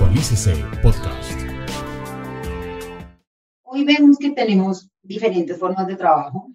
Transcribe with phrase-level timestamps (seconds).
[0.00, 1.38] Actualícese Podcast.
[3.64, 6.48] Hoy vemos que tenemos diferentes formas de trabajo.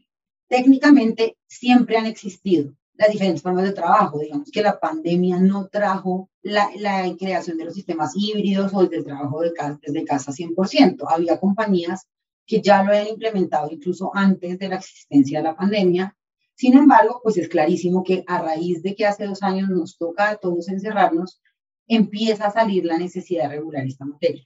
[0.48, 4.18] Técnicamente siempre han existido las diferentes formas de trabajo.
[4.18, 6.72] Digamos que la pandemia no trajo la,
[7.20, 11.06] creación de los sistemas híbridos o del trabajo de casa, desde casa 100%.
[11.08, 12.08] Había compañías
[12.48, 16.18] que ya lo habían implementado incluso antes de la existencia de la pandemia.
[16.56, 20.32] Sin embargo, pues es clarísimo que a raíz de que hace dos años nos toca
[20.32, 21.44] a todos encerrarnos,
[21.88, 24.46] empieza a salir la necesidad de regular esta materia.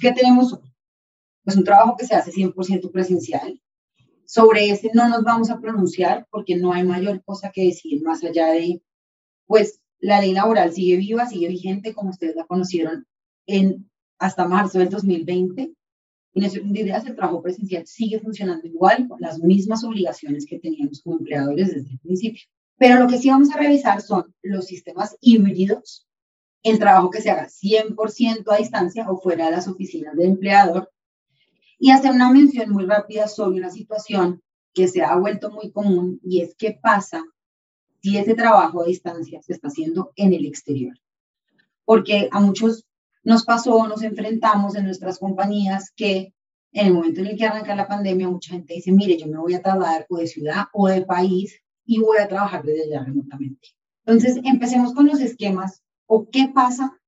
[0.00, 0.72] ¿Qué tenemos hoy?
[1.44, 3.60] Pues un trabajo que se hace 100% presencial.
[4.24, 8.22] Sobre ese no nos vamos a pronunciar porque no hay mayor cosa que decir más
[8.22, 8.82] allá de,
[9.46, 13.06] pues la ley laboral sigue viva, sigue vigente, como ustedes la conocieron
[13.46, 15.72] en, hasta marzo del 2020.
[16.34, 21.00] Y nuestras ideas, el trabajo presencial sigue funcionando igual, con las mismas obligaciones que teníamos
[21.02, 22.42] como empleadores desde el principio.
[22.76, 26.07] Pero lo que sí vamos a revisar son los sistemas híbridos,
[26.68, 30.90] el trabajo que se haga 100% a distancia o fuera de las oficinas del empleador,
[31.78, 34.42] y hacer una mención muy rápida sobre una situación
[34.74, 37.24] que se ha vuelto muy común y es qué pasa
[38.02, 40.96] si ese trabajo a distancia se está haciendo en el exterior.
[41.84, 42.86] Porque a muchos
[43.22, 46.34] nos pasó, nos enfrentamos en nuestras compañías que
[46.72, 49.38] en el momento en el que arranca la pandemia, mucha gente dice, mire, yo me
[49.38, 53.04] voy a trasladar o de ciudad o de país y voy a trabajar desde allá
[53.04, 53.68] remotamente.
[54.04, 56.98] Entonces, empecemos con los esquemas o qué pasa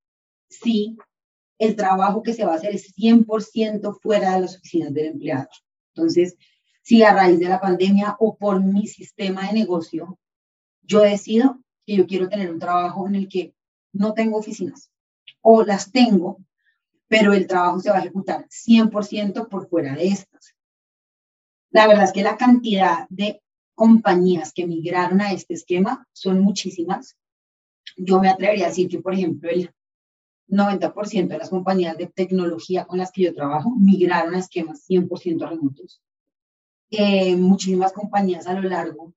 [0.48, 0.96] si
[1.58, 5.48] el trabajo que se va a hacer es 100% fuera de las oficinas del empleado.
[5.94, 6.36] Entonces,
[6.82, 10.18] si a raíz de la pandemia o por mi sistema de negocio,
[10.82, 13.54] yo decido que yo quiero tener un trabajo en el que
[13.92, 14.90] no tengo oficinas
[15.40, 16.38] o las tengo,
[17.08, 20.54] pero el trabajo se va a ejecutar 100% por fuera de estas.
[21.70, 23.42] La verdad es que la cantidad de
[23.74, 27.16] compañías que migraron a este esquema son muchísimas.
[28.02, 29.70] Yo me atrevería a decir que, por ejemplo, el
[30.48, 35.46] 90% de las compañías de tecnología con las que yo trabajo migraron a esquemas 100%
[35.46, 36.02] remotos.
[36.90, 39.12] Eh, muchísimas compañías a lo largo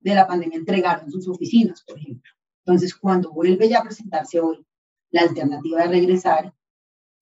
[0.00, 2.30] de la pandemia entregaron sus oficinas, por ejemplo.
[2.64, 4.64] Entonces, cuando vuelve ya a presentarse hoy
[5.10, 6.54] la alternativa de regresar,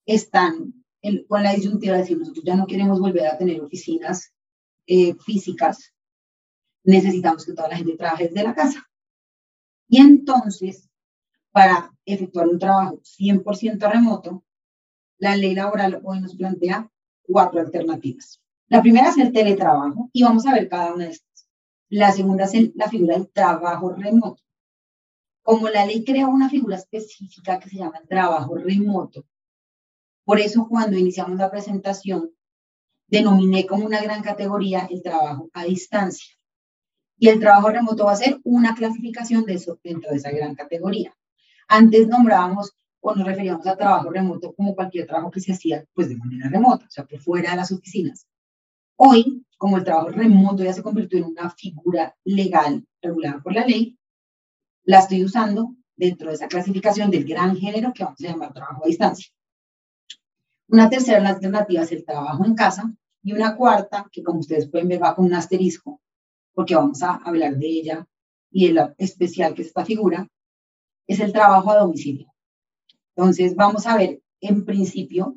[0.05, 0.85] están
[1.29, 4.35] con la disyuntiva de decir, nosotros ya no queremos volver a tener oficinas
[4.87, 5.95] eh, físicas,
[6.85, 8.87] necesitamos que toda la gente trabaje desde la casa.
[9.89, 10.86] Y entonces,
[11.57, 14.45] para efectuar un trabajo 100% remoto,
[15.17, 18.43] la ley laboral hoy nos plantea cuatro alternativas.
[18.69, 21.49] La primera es el teletrabajo y vamos a ver cada una de estas.
[21.89, 24.43] La segunda es la figura del trabajo remoto.
[25.41, 29.25] Como la ley crea una figura específica que se llama el trabajo remoto,
[30.27, 32.33] por eso cuando iniciamos la presentación
[33.07, 36.35] denominé como una gran categoría el trabajo a distancia.
[37.19, 40.55] Y el trabajo remoto va a ser una clasificación de eso dentro de esa gran
[40.55, 41.17] categoría.
[41.69, 46.09] Antes nombrábamos o nos referíamos a trabajo remoto como cualquier trabajo que se hacía pues
[46.09, 48.27] de manera remota, o sea, por fuera de las oficinas.
[48.97, 53.67] Hoy, como el trabajo remoto ya se convirtió en una figura legal regulada por la
[53.67, 53.99] ley,
[54.85, 58.85] la estoy usando dentro de esa clasificación del gran género que vamos a llamar trabajo
[58.85, 59.29] a distancia.
[60.69, 64.89] Una tercera alternativa es el trabajo en casa y una cuarta, que como ustedes pueden
[64.89, 66.01] ver va con un asterisco,
[66.55, 68.07] porque vamos a hablar de ella
[68.51, 70.29] y de lo especial que es esta figura,
[71.07, 72.33] es el trabajo a domicilio.
[73.15, 75.37] Entonces, vamos a ver en principio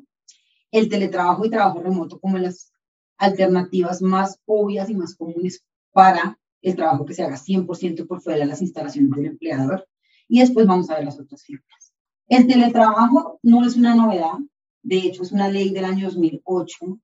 [0.70, 2.72] el teletrabajo y trabajo remoto como las
[3.18, 8.40] alternativas más obvias y más comunes para el trabajo que se haga 100% por fuera
[8.40, 9.86] de las instalaciones del empleador.
[10.28, 11.92] Y después vamos a ver las otras figuras.
[12.28, 14.38] El teletrabajo no es una novedad,
[14.82, 17.00] de hecho es una ley del año 2008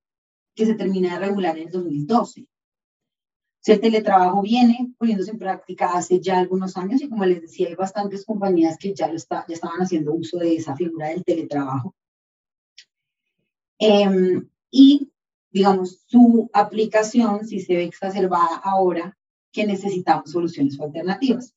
[0.54, 2.46] que se termina de regular en el 2012
[3.72, 7.74] el teletrabajo viene poniéndose en práctica hace ya algunos años y como les decía, hay
[7.74, 11.94] bastantes compañías que ya, lo está, ya estaban haciendo uso de esa figura del teletrabajo.
[13.78, 15.10] Em, y,
[15.50, 19.18] digamos, su aplicación si se ve exacerbada ahora
[19.52, 21.54] que necesitamos soluciones alternativas.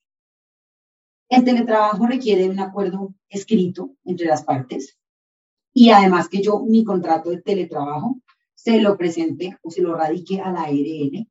[1.29, 4.97] El teletrabajo requiere un acuerdo escrito entre las partes
[5.73, 8.19] y además que yo mi contrato de teletrabajo
[8.55, 11.29] se lo presente o se lo radique a la ARN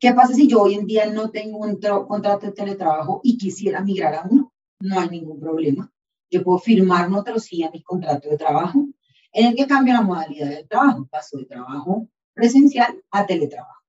[0.00, 3.82] ¿Qué pasa si yo hoy en día no tengo un contrato de teletrabajo y quisiera
[3.82, 4.50] migrar a uno?
[4.80, 5.92] No hay ningún problema.
[6.30, 8.86] Yo puedo firmar un otro sí a mi contrato de trabajo
[9.30, 11.06] en el que cambia la modalidad del trabajo.
[11.10, 13.84] Paso de trabajo presencial a teletrabajo.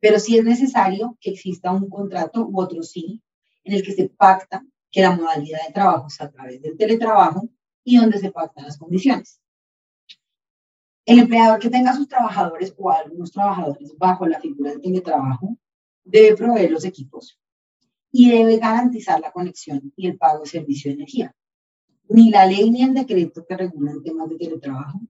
[0.00, 3.22] Pero sí es necesario que exista un contrato u otro sí
[3.64, 7.48] en el que se pacta que la modalidad de trabajo es a través del teletrabajo
[7.84, 9.40] y donde se pactan las condiciones.
[11.08, 15.56] El empleador que tenga sus trabajadores o algunos trabajadores bajo la figura del teletrabajo
[16.04, 17.40] debe proveer los equipos
[18.12, 21.34] y debe garantizar la conexión y el pago de servicio de energía.
[22.10, 25.00] Ni la ley ni el decreto que regulan temas de teletrabajo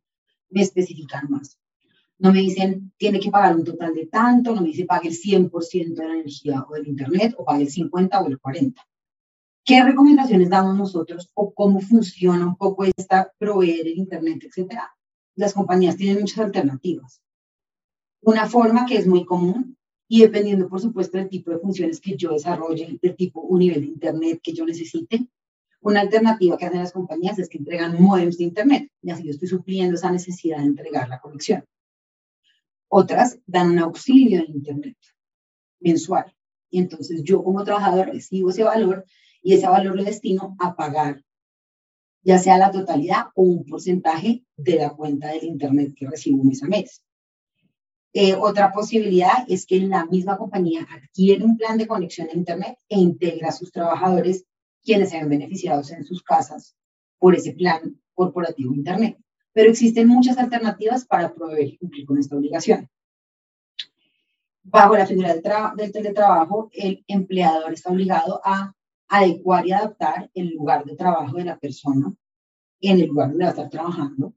[0.50, 1.58] me especifican más.
[2.18, 5.16] No me dicen, tiene que pagar un total de tanto, no me dice pague el
[5.16, 8.80] 100% de la energía o del Internet, o pague el 50 o el 40.
[9.64, 14.94] ¿Qué recomendaciones damos nosotros o cómo funciona un poco esta proveer el Internet, etcétera?
[15.38, 17.22] Las compañías tienen muchas alternativas.
[18.22, 19.76] Una forma que es muy común
[20.08, 23.82] y dependiendo, por supuesto, del tipo de funciones que yo desarrolle, del tipo, un nivel
[23.82, 25.28] de Internet que yo necesite,
[25.80, 29.30] una alternativa que hacen las compañías es que entregan modems de Internet y así yo
[29.30, 31.64] estoy supliendo esa necesidad de entregar la conexión.
[32.88, 34.96] Otras dan un auxilio en Internet
[35.78, 36.34] mensual.
[36.68, 39.04] Y entonces yo como trabajador recibo ese valor
[39.40, 41.22] y ese valor lo destino a pagar
[42.28, 46.62] ya sea la totalidad o un porcentaje de la cuenta del Internet que recibo mes
[46.62, 47.02] a mes.
[48.12, 52.76] Eh, otra posibilidad es que la misma compañía adquiere un plan de conexión a Internet
[52.86, 54.44] e integra a sus trabajadores
[54.82, 56.76] quienes se ven beneficiados en sus casas
[57.18, 59.16] por ese plan corporativo Internet.
[59.54, 62.90] Pero existen muchas alternativas para proveer y cumplir con esta obligación.
[64.64, 68.74] Bajo la figura del teletrabajo, el empleador está obligado a
[69.08, 72.12] adecuar y adaptar el lugar de trabajo de la persona
[72.80, 74.34] en el lugar donde va a estar trabajando.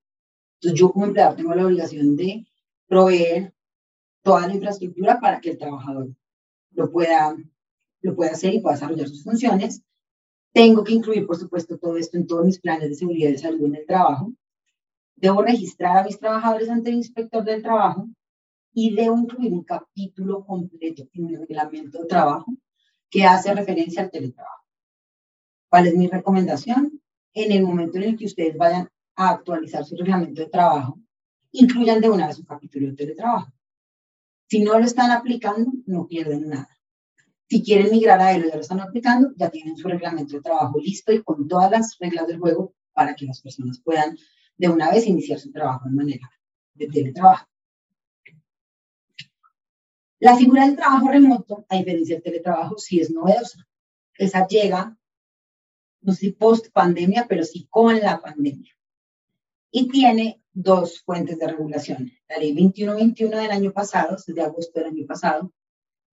[0.55, 2.45] Entonces yo como empleador tengo la obligación de
[2.87, 3.53] proveer
[4.23, 6.09] toda la infraestructura para que el trabajador
[6.71, 7.35] lo pueda,
[8.01, 9.81] lo pueda hacer y pueda desarrollar sus funciones.
[10.53, 13.65] Tengo que incluir, por supuesto, todo esto en todos mis planes de seguridad y salud
[13.65, 14.33] en el trabajo.
[15.15, 18.07] Debo registrar a mis trabajadores ante el inspector del trabajo
[18.73, 22.53] y debo incluir un capítulo completo en mi reglamento de trabajo
[23.09, 24.60] que hace referencia al teletrabajo.
[25.71, 27.01] ¿Cuál es mi recomendación?
[27.33, 30.99] En el momento en el que ustedes vayan a actualizar su reglamento de trabajo,
[31.53, 33.53] incluyan de una vez un capítulo de teletrabajo.
[34.49, 36.77] Si no lo están aplicando, no pierden nada.
[37.47, 40.41] Si quieren migrar a él o ya lo están aplicando, ya tienen su reglamento de
[40.41, 44.17] trabajo listo y con todas las reglas del juego para que las personas puedan
[44.57, 46.29] de una vez iniciar su trabajo de manera
[46.73, 47.47] de teletrabajo.
[50.19, 53.65] La figura del trabajo remoto, a diferencia del teletrabajo, sí es novedosa.
[54.17, 54.97] Esa llega,
[56.01, 58.71] no sé si post pandemia, pero sí con la pandemia.
[59.71, 64.89] Y tiene dos fuentes de regulación, la ley 2121 del año pasado, de agosto del
[64.89, 65.53] año pasado,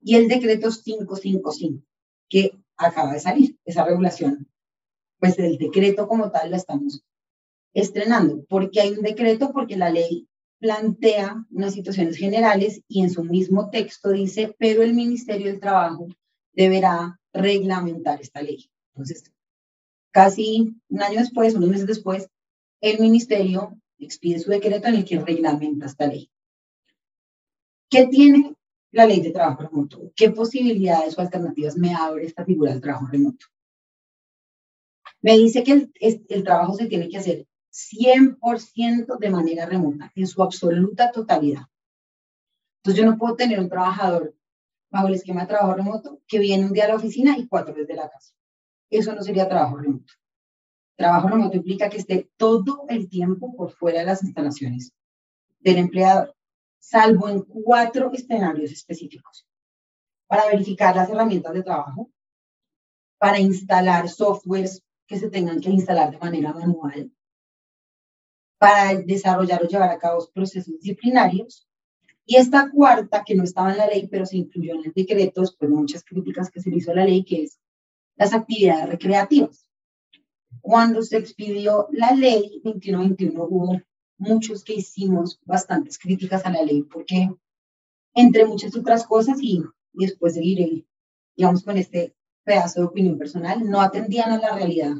[0.01, 1.85] y el decreto 555,
[2.29, 3.59] que acaba de salir.
[3.65, 4.49] Esa regulación,
[5.19, 7.03] pues el decreto como tal la estamos
[7.75, 8.45] estrenando.
[8.49, 9.53] porque hay un decreto?
[9.53, 14.95] Porque la ley plantea unas situaciones generales y en su mismo texto dice, pero el
[14.95, 16.09] Ministerio del Trabajo
[16.53, 18.71] deberá reglamentar esta ley.
[18.93, 19.33] Entonces,
[20.19, 22.29] casi un año después, unos meses después,
[22.81, 26.29] el Ministerio expide su decreto en el que reglamenta esta ley.
[27.89, 28.57] ¿Qué tiene
[28.91, 30.11] la ley de trabajo remoto?
[30.17, 33.47] ¿Qué posibilidades o alternativas me abre esta figura del trabajo remoto?
[35.23, 40.43] Me dice que el, trabajo se tiene que hacer 100% de manera remota, en su
[40.43, 41.63] absoluta totalidad.
[42.79, 44.35] Entonces yo no puedo tener un trabajador
[44.91, 47.73] bajo el esquema de trabajo remoto que viene un día a la oficina y cuatro
[47.73, 48.35] desde la casa.
[48.91, 50.13] Eso no sería trabajo remoto.
[50.97, 54.93] Trabajo remoto implica que esté todo el tiempo por fuera de las instalaciones
[55.61, 56.35] del empleador,
[56.79, 59.47] salvo en cuatro escenarios específicos.
[60.27, 62.11] Para verificar las herramientas de trabajo,
[63.19, 67.11] para instalar softwares que se tengan que instalar de manera manual,
[68.59, 71.69] para desarrollar o llevar a cabo procesos disciplinarios.
[72.27, 75.41] Y esta cuarta, que no estaba en la ley, pero se incluyó en el decreto,
[75.41, 77.59] después de muchas críticas que se le hizo a la ley, que es
[78.19, 79.67] las actividades recreativas.
[80.61, 83.81] Cuando se expidió la ley 2121 hubo
[84.19, 87.31] muchos que hicimos bastantes críticas a la ley porque
[88.15, 90.85] entre muchas otras cosas y, después seguiré,
[91.37, 94.95] digamos, con este pedazo de opinión personal, no atendían a la realidad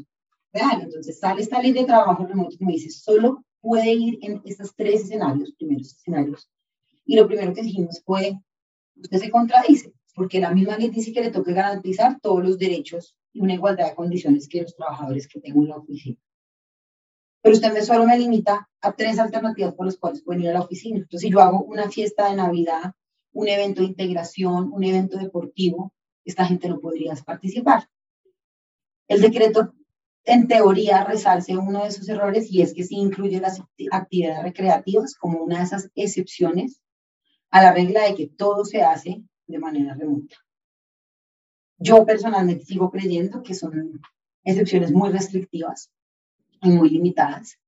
[0.53, 0.83] real.
[0.83, 4.75] Entonces sale esta ley de trabajo remoto que me dice, solo puede ir en estos
[4.77, 6.49] tres escenarios, primeros escenarios.
[7.05, 8.39] Y lo primero que dijimos fue,
[8.95, 13.17] usted se contradice, porque la misma ley dice que le toca garantizar todos los derechos
[13.33, 16.19] y una igualdad de condiciones que los trabajadores que tengo en la oficina.
[17.41, 20.55] Pero usted me solo me limita a tres alternativas por las cuales pueden ir a
[20.55, 20.97] la oficina.
[20.97, 22.93] Entonces, si yo hago una fiesta de Navidad,
[23.33, 25.95] un evento de integración, un evento deportivo,
[26.25, 27.89] esta gente no podría participar.
[29.07, 29.73] El decreto
[30.25, 35.15] en teoría resalce uno de esos errores y es que sí incluye las actividades recreativas
[35.15, 36.83] como una de esas excepciones
[37.51, 40.37] a la regla de que todo se hace de manera remota.
[41.79, 44.01] Yo personalmente sigo creyendo que son
[44.45, 45.91] excepciones muy restrictivas
[46.63, 47.59] y muy limitadas,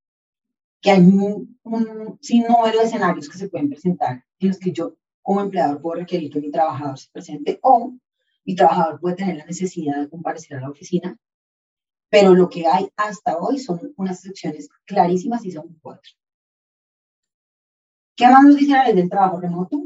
[0.80, 4.94] que hay un, un sinnúmero de escenarios que se pueden presentar en los que yo
[5.22, 7.92] como empleador puedo requerir que mi trabajador se presente o
[8.44, 11.18] mi trabajador puede tener la necesidad de comparecer a la oficina
[12.10, 16.10] pero lo que hay hasta hoy son unas excepciones clarísimas y son cuatro.
[18.16, 19.80] ¿Qué más nos dice la ley del trabajo remoto?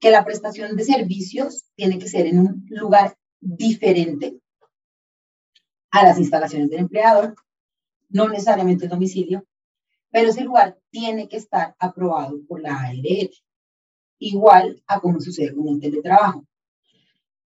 [0.00, 4.38] Que la prestación de servicios tiene que ser en un lugar diferente
[5.90, 7.34] a las instalaciones del empleador,
[8.08, 9.44] no necesariamente el domicilio,
[10.10, 13.30] pero ese lugar tiene que estar aprobado por la ARL,
[14.18, 16.44] igual a como sucede con el teletrabajo.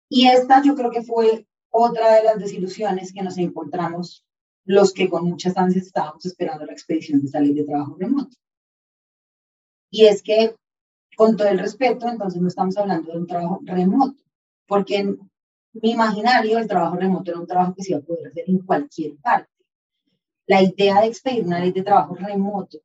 [0.10, 4.26] Y esta yo creo que fue otra de las desilusiones que nos encontramos
[4.66, 8.36] los que con muchas ansias estábamos esperando la expedición de esta ley de trabajo remoto.
[9.92, 10.56] Y es que,
[11.20, 14.24] con todo el respeto, entonces no estamos hablando de un trabajo remoto,
[14.66, 15.20] porque en
[15.74, 18.60] mi imaginario el trabajo remoto era un trabajo que se iba a poder hacer en
[18.60, 19.52] cualquier parte.
[20.48, 22.78] La idea de expedir una ley de trabajo remoto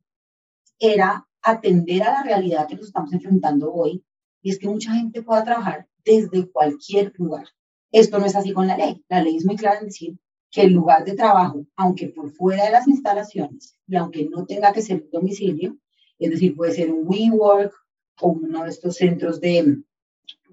[0.81, 4.05] era atender a la realidad que nos estamos enfrentando hoy,
[4.43, 7.47] y es que mucha gente pueda trabajar desde cualquier lugar.
[7.93, 9.05] Esto no es así con la ley.
[9.09, 10.19] La ley es muy clara en decir
[10.51, 14.73] que el lugar de trabajo, aunque por fuera de las instalaciones y aunque no tenga
[14.73, 15.77] que ser un domicilio,
[16.19, 17.84] es decir, puede ser un WeWork
[18.21, 19.83] o uno de estos centros de,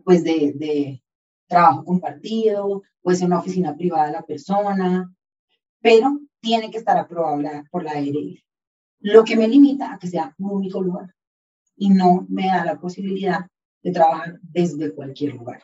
[0.04, 1.04] pues de, de
[1.48, 5.14] trabajo compartido, puede ser una oficina privada de la persona,
[5.82, 7.42] pero tiene que estar aprobado
[7.72, 8.44] por la ARL.
[9.00, 11.14] Lo que me limita a que sea un único lugar
[11.76, 13.48] y no me da la posibilidad
[13.82, 15.64] de trabajar desde cualquier lugar.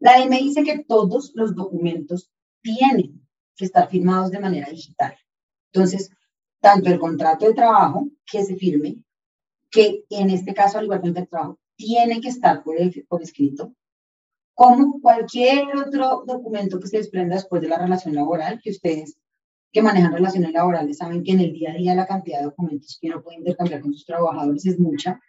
[0.00, 3.26] La ley me dice que todos los documentos tienen
[3.56, 5.16] que estar firmados de manera digital.
[5.72, 6.10] Entonces,
[6.60, 9.03] tanto el contrato de trabajo que se firme,
[9.74, 12.76] que en este caso, al igual que el trabajo, tiene que estar por,
[13.08, 13.74] por escrito,
[14.54, 19.18] como cualquier otro documento que se desprenda después de la relación laboral, que ustedes
[19.72, 22.96] que manejan relaciones laborales saben que en el día a día la cantidad de documentos
[23.00, 25.20] que uno puede intercambiar con sus trabajadores es mucha.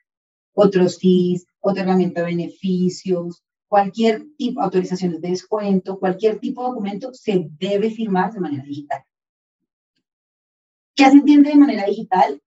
[0.53, 7.47] Otros CIS, otorgamiento de beneficios, cualquier tipo, autorizaciones de descuento, cualquier tipo de documento se
[7.57, 9.01] debe firmar de manera digital.
[10.93, 12.39] ¿Qué se entiende de manera digital?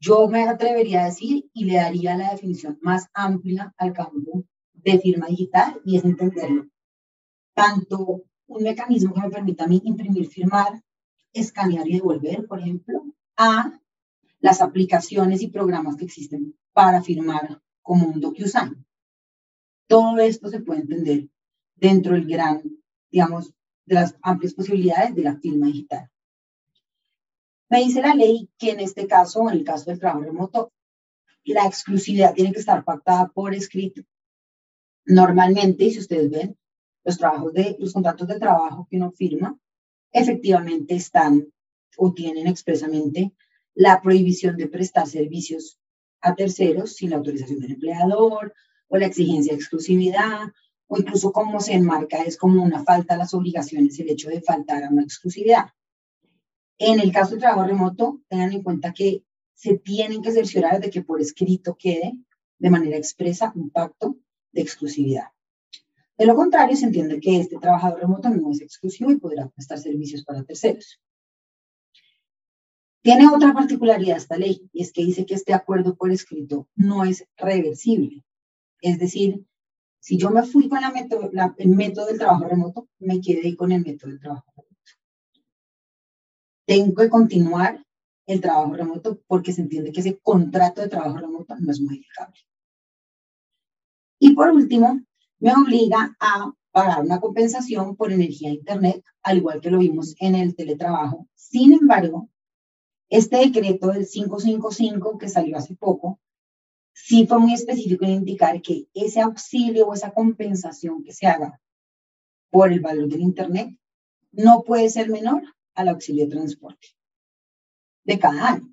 [0.00, 4.98] Yo me atrevería a decir y le daría la definición más amplia al campo de
[4.98, 6.66] firma digital y es entenderlo.
[7.54, 10.82] Tanto un mecanismo que me permita a mí imprimir, firmar,
[11.32, 13.04] escanear y devolver, por ejemplo,
[13.36, 13.80] a
[14.40, 18.84] las aplicaciones y programas que existen para firmar como un DocuSign.
[19.88, 21.28] Todo esto se puede entender
[21.74, 22.62] dentro del gran,
[23.10, 23.52] digamos,
[23.86, 26.10] de las amplias posibilidades de la firma digital.
[27.68, 30.72] Me dice la ley que en este caso, en el caso del trabajo remoto,
[31.44, 34.02] la exclusividad tiene que estar pactada por escrito.
[35.04, 36.56] Normalmente, si ustedes ven,
[37.04, 37.18] los
[37.78, 39.58] los contratos de trabajo que uno firma,
[40.12, 41.46] efectivamente están
[41.96, 43.32] o tienen expresamente
[43.74, 45.78] la prohibición de prestar servicios
[46.20, 48.54] a terceros sin la autorización del empleador
[48.88, 50.52] o la exigencia de exclusividad,
[50.88, 54.40] o incluso cómo se enmarca es como una falta a las obligaciones el hecho de
[54.40, 55.66] faltar a una exclusividad.
[56.78, 60.90] En el caso del trabajo remoto, tengan en cuenta que se tienen que cerciorar de
[60.90, 62.18] que por escrito quede
[62.58, 64.16] de manera expresa un pacto
[64.52, 65.28] de exclusividad.
[66.18, 69.78] De lo contrario, se entiende que este trabajador remoto no es exclusivo y podrá prestar
[69.78, 71.00] servicios para terceros.
[73.02, 77.04] Tiene otra particularidad esta ley, y es que dice que este acuerdo por escrito no
[77.04, 78.24] es reversible.
[78.80, 79.44] Es decir,
[80.00, 84.10] si yo me fui con el método del trabajo remoto, me quedé con el método
[84.10, 84.65] del trabajo remoto.
[86.66, 87.84] Tengo que continuar
[88.26, 92.40] el trabajo remoto porque se entiende que ese contrato de trabajo remoto no es modificable.
[94.18, 95.00] Y por último,
[95.38, 100.14] me obliga a pagar una compensación por energía de Internet, al igual que lo vimos
[100.18, 101.28] en el teletrabajo.
[101.34, 102.28] Sin embargo,
[103.08, 106.18] este decreto del 555 que salió hace poco
[106.92, 111.60] sí fue muy específico en indicar que ese auxilio o esa compensación que se haga
[112.50, 113.78] por el valor del Internet
[114.32, 115.42] no puede ser menor
[115.76, 116.88] al auxilio de transporte
[118.04, 118.68] de cada año.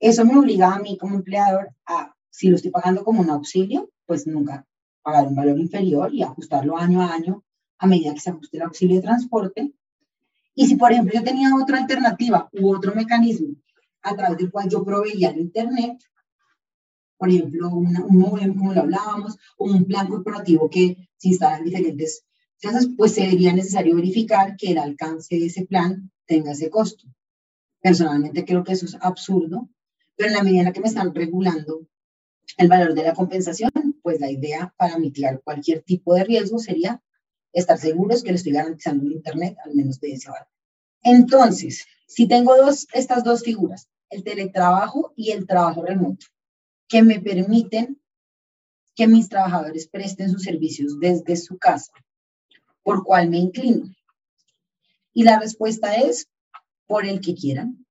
[0.00, 3.90] Eso me obliga a mí como empleador a, si lo estoy pagando como un auxilio,
[4.06, 4.66] pues nunca
[5.02, 7.44] pagar un valor inferior y ajustarlo año a año
[7.78, 9.72] a medida que se ajuste el auxilio de transporte.
[10.54, 13.54] Y si, por ejemplo, yo tenía otra alternativa u otro mecanismo
[14.02, 15.98] a través del cual yo proveía el Internet,
[17.16, 21.64] por ejemplo, un modem, como lo hablábamos, o un plan corporativo que se instala en
[21.64, 22.24] diferentes
[22.60, 27.06] casas, pues sería necesario verificar que el alcance de ese plan tenga ese costo.
[27.80, 29.68] Personalmente creo que eso es absurdo,
[30.16, 31.86] pero en la medida en la que me están regulando
[32.56, 33.70] el valor de la compensación,
[34.02, 37.02] pues la idea para mitigar cualquier tipo de riesgo sería
[37.52, 40.48] estar seguros que le estoy garantizando el Internet, al menos de ese valor.
[41.02, 46.26] Entonces, si tengo dos, estas dos figuras, el teletrabajo y el trabajo remoto,
[46.88, 48.00] que me permiten
[48.94, 51.92] que mis trabajadores presten sus servicios desde su casa,
[52.88, 53.84] por cual me inclino.
[55.12, 56.26] Y la respuesta es
[56.86, 57.84] por el que quieran.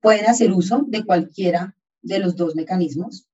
[0.00, 3.28] Pueden hacer uso de cualquiera de los dos mecanismos.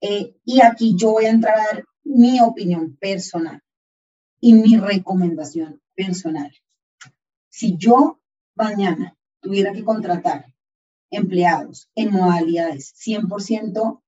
[0.00, 3.60] Eh, y aquí yo voy a entrar a dar mi opinión personal
[4.38, 6.52] y mi recomendación personal.
[7.48, 8.20] Si yo
[8.54, 10.54] mañana tuviera que contratar
[11.10, 14.00] empleados en modalidades 100%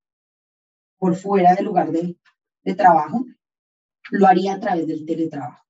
[0.97, 3.25] por fuera del lugar de trabajo,
[4.11, 5.65] lo haría a través del teletrabajo.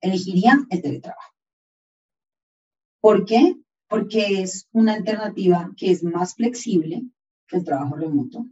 [0.00, 1.34] Elegiría el teletrabajo.
[3.00, 3.56] ¿Por qué?
[3.88, 7.02] Porque es una alternativa que es más flexible
[7.46, 8.46] que el trabajo remoto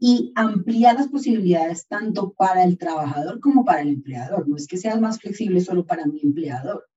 [0.00, 4.48] y amplía las posibilidades tanto para el trabajador como para el empleador.
[4.48, 6.88] No es que sea más flexible solo para mi empleador,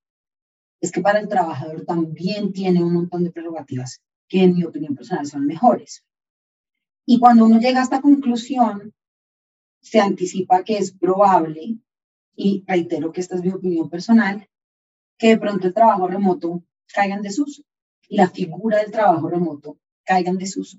[0.80, 4.96] es que para el trabajador también tiene un montón de prerrogativas que en mi opinión
[4.96, 6.04] personal son mejores.
[7.06, 8.94] Y cuando uno llega a esta conclusión,
[9.82, 11.78] se anticipa que es probable,
[12.36, 14.48] y reitero que esta es mi opinión personal,
[15.18, 17.64] que de pronto el trabajo remoto caiga en desuso
[18.08, 20.78] y la figura del trabajo remoto caiga en desuso.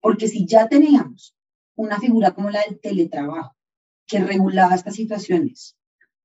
[0.00, 1.36] Porque si ya teníamos
[1.76, 3.56] una figura como la del teletrabajo,
[4.06, 5.76] que regulaba estas situaciones,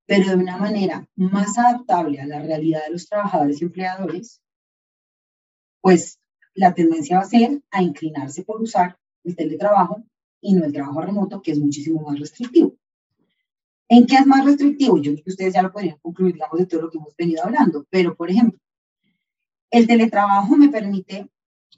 [0.05, 4.41] pero de una manera más adaptable a la realidad de los trabajadores y empleadores,
[5.81, 6.19] pues
[6.53, 10.03] la tendencia va a ser a inclinarse por usar el teletrabajo
[10.41, 12.75] y no el trabajo remoto, que es muchísimo más restrictivo.
[13.87, 14.97] ¿En qué es más restrictivo?
[14.97, 17.43] Yo creo que ustedes ya lo podrían concluir, digamos, de todo lo que hemos venido
[17.43, 18.59] hablando, pero por ejemplo,
[19.71, 21.27] el teletrabajo me permite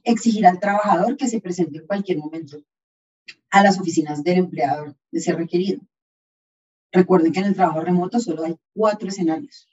[0.03, 2.61] exigir al trabajador que se presente en cualquier momento
[3.49, 5.81] a las oficinas del empleador de ser requerido.
[6.91, 9.67] Recuerden que en el trabajo remoto solo hay cuatro escenarios.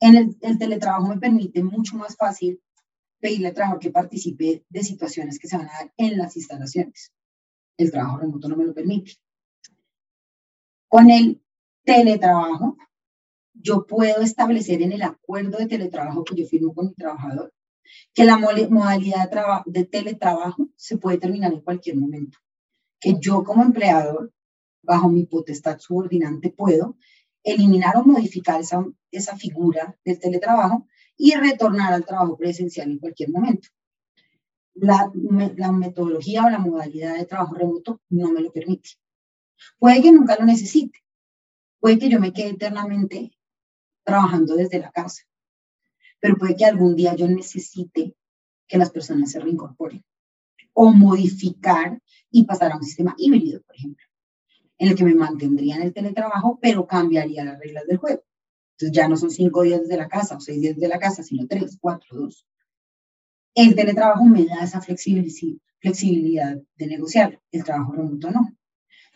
[0.00, 2.60] En el, el teletrabajo me permite mucho más fácil
[3.20, 7.12] pedirle al trabajador que participe de situaciones que se van a dar en las instalaciones.
[7.78, 9.12] El trabajo remoto no me lo permite.
[10.88, 11.40] Con el
[11.84, 12.76] teletrabajo,
[13.54, 17.54] yo puedo establecer en el acuerdo de teletrabajo que yo firmo con mi trabajador
[18.14, 22.38] que la modalidad de, de teletrabajo se puede terminar en cualquier momento.
[23.00, 24.32] Que yo como empleador,
[24.82, 26.96] bajo mi potestad subordinante, puedo
[27.42, 33.30] eliminar o modificar esa, esa figura del teletrabajo y retornar al trabajo presencial en cualquier
[33.30, 33.68] momento.
[34.80, 38.90] La, metodología o la modalidad de trabajo remoto no me lo permite.
[39.78, 41.00] Puede que nunca lo necesite.
[41.80, 43.32] Puede que yo me quede eternamente
[44.04, 45.28] trabajando desde la casa
[46.20, 48.14] pero puede que algún día yo necesite
[48.66, 50.04] que las personas se reincorporen
[50.72, 54.06] o modificar y pasar a un sistema híbrido, por ejemplo,
[54.78, 58.22] en el que me mantendría en el teletrabajo, pero cambiaría las reglas del juego.
[58.72, 61.22] Entonces ya no son cinco días desde la casa o seis días desde la casa,
[61.22, 62.46] sino tres, cuatro, dos.
[63.60, 68.56] El teletrabajo me da esa flexibilidad de negociar, el trabajo remoto no.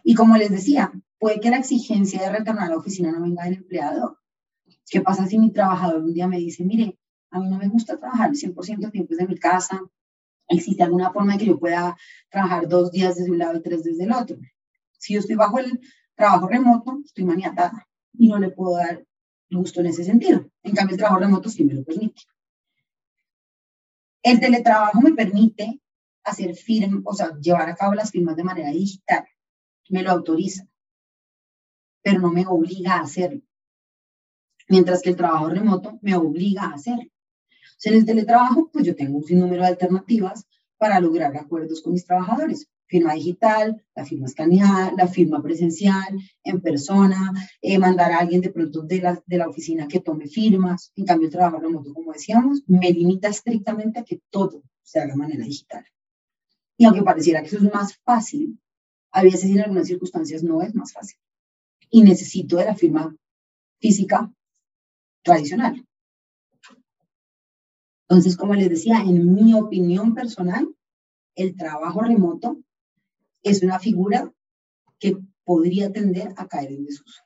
[0.03, 3.45] Y como les decía, puede que la exigencia de retornar a la oficina no venga
[3.45, 4.19] del empleador,
[4.91, 6.99] ¿Qué pasa si mi trabajador un día me dice, mire,
[7.31, 9.81] a mí no me gusta trabajar el 100% del tiempo desde mi casa?
[10.49, 11.97] ¿Existe alguna forma de que yo pueda
[12.29, 14.39] trabajar dos días desde un lado y tres desde el otro?
[14.99, 15.79] Si yo estoy bajo el
[16.17, 19.07] trabajo remoto, estoy maniatada y no le puedo dar
[19.49, 20.51] gusto en ese sentido.
[20.65, 22.23] En cambio, el trabajo remoto sí me lo permite.
[24.23, 25.81] El teletrabajo me permite
[26.25, 29.27] hacer firmas, o sea, llevar a cabo las firmas de manera digital.
[29.89, 30.67] Me lo autoriza,
[32.03, 33.43] pero no me obliga a hacerlo
[34.73, 37.11] mientras que el trabajo remoto me obliga a hacerlo.
[37.85, 40.47] en el teletrabajo, pues yo tengo un sinnúmero de alternativas
[40.79, 42.69] para lograr acuerdos con mis trabajadores.
[42.93, 48.51] Firma digital, la firma escaneada, la firma presencial, en persona, eh, mandar a alguien de
[48.51, 50.93] pronto de la, de la oficina que tome firmas.
[50.95, 55.13] En cambio, el trabajo remoto, como decíamos, me limita estrictamente a que todo se haga
[55.13, 55.87] de manera digital.
[56.77, 58.61] Y aunque pareciera que eso es más fácil,
[59.11, 61.19] a veces en algunas circunstancias no es más fácil.
[61.89, 63.17] Y necesito de la firma
[63.81, 64.31] física
[65.23, 65.83] tradicional.
[68.07, 70.69] Entonces, como les decía, en mi opinión personal,
[71.35, 72.59] el trabajo remoto
[73.43, 74.33] es una figura
[74.99, 77.23] que podría tender a caer en desuso,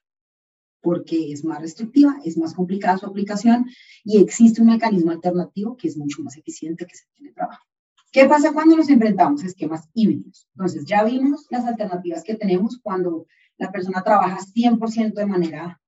[0.81, 3.67] porque es más restrictiva, es más complicada su aplicación
[4.05, 7.65] y existe un mecanismo alternativo que es mucho más eficiente que se tiene trabajo.
[8.11, 10.49] ¿Qué pasa cuando nos enfrentamos a esquemas híbridos?
[10.55, 13.27] Entonces, ya vimos las alternativas que tenemos cuando
[13.59, 15.81] la persona trabaja 100% de manera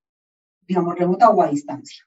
[0.68, 2.06] digamos, remota o a distancia.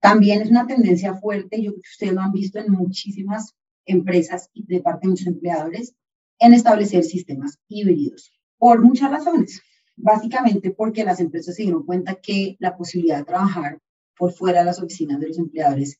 [0.00, 4.64] También es una tendencia fuerte, yo creo ustedes lo han visto en muchísimas empresas y
[4.66, 5.94] de parte de muchos empleadores,
[6.38, 9.60] en establecer sistemas híbridos, por muchas razones.
[9.96, 13.78] Básicamente porque las empresas se dieron cuenta que la posibilidad de trabajar
[14.16, 15.98] por fuera de las oficinas de los empleadores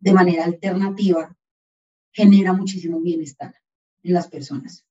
[0.00, 1.36] de manera alternativa
[2.12, 3.54] genera muchísimo bienestar
[4.02, 4.84] en las personas.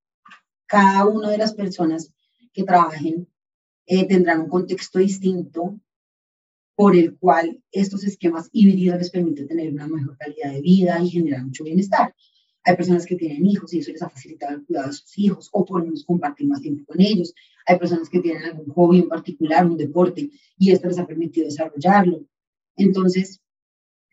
[0.65, 2.11] Cada una de las personas
[2.53, 3.27] que trabajen
[3.85, 5.79] eh, tendrán un contexto distinto,
[6.75, 11.09] por el cual estos esquemas híbridos les permiten tener una mejor calidad de vida y
[11.09, 12.13] generar mucho bienestar.
[12.67, 15.47] Hay personas que tienen hijos y eso les ha facilitado el cuidado de sus hijos
[15.53, 17.33] o podemos compartir más tiempo con ellos.
[17.65, 21.45] Hay personas que tienen algún hobby en particular, un deporte, y esto les ha permitido
[21.45, 22.25] desarrollarlo.
[22.75, 23.41] Entonces,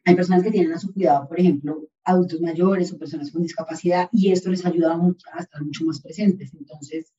[0.05, 4.09] hay personas que tienen a su cuidado, por ejemplo, adultos mayores o personas con discapacidad,
[4.12, 6.55] y esto les ayuda mucho a estar mucho más presentes.
[6.55, 7.12] Entonces,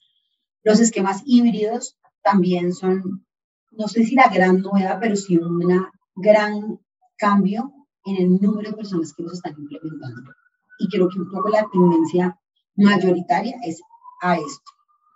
[0.63, 3.25] los esquemas híbridos también son,
[3.71, 5.69] no sé si la gran novedad, pero sí un
[6.15, 6.79] gran
[7.17, 7.73] cambio
[8.05, 10.31] en el número de personas que los están implementando
[10.79, 12.39] y creo que un poco la tendencia
[12.75, 13.81] mayoritaria es
[14.21, 14.71] a esto,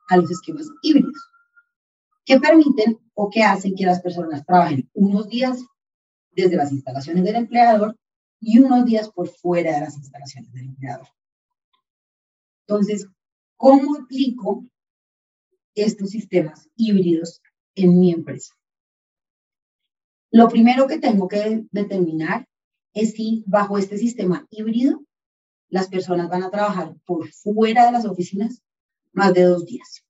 [0.10, 1.30] a los esquemas híbridos,
[2.26, 5.64] que permiten o que hacen que las personas trabajen unos días
[6.32, 7.98] desde las instalaciones del empleador
[8.40, 11.08] y unos días por fuera de las instalaciones del empleador.
[12.68, 13.08] Entonces,
[13.58, 14.64] ¿cómo aplico
[15.76, 17.42] estos sistemas híbridos
[17.76, 18.54] en mi empresa?
[20.32, 22.48] Lo primero que tengo que determinar
[22.94, 25.02] es si bajo este sistema híbrido
[25.70, 28.62] las personas van a trabajar por fuera de las oficinas
[29.14, 30.04] más de dos días.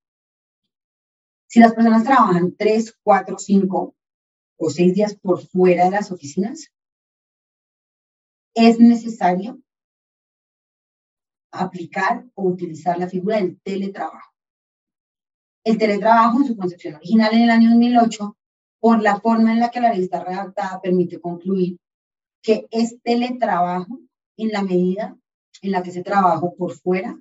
[1.47, 3.95] Si las personas trabajan tres, cuatro, cinco
[4.57, 6.71] o seis días por fuera de las oficinas,
[8.53, 9.59] es necesario
[11.51, 14.33] aplicar o utilizar la figura del teletrabajo.
[15.63, 18.37] El teletrabajo en su concepción original en el año 2008,
[18.79, 21.77] por la forma en la que la ley está redactada, permite concluir
[22.41, 23.99] que es teletrabajo
[24.37, 25.17] en la medida
[25.61, 27.19] en la que ese trabajo por fuera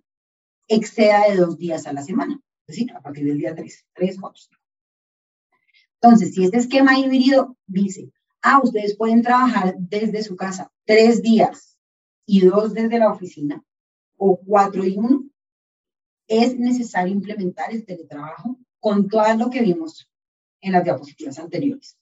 [0.69, 4.17] exceda de dos días a la semana, es decir, a partir del día 3, 3,
[4.21, 4.43] 4,
[6.01, 11.79] Entonces, si este esquema híbrido dice, ah, ustedes pueden trabajar desde su casa tres días
[12.27, 13.65] y dos desde la oficina,
[14.17, 15.25] o cuatro y uno,
[16.27, 20.11] es necesario implementar el teletrabajo con todo lo que vimos
[20.61, 21.97] en las diapositivas anteriores.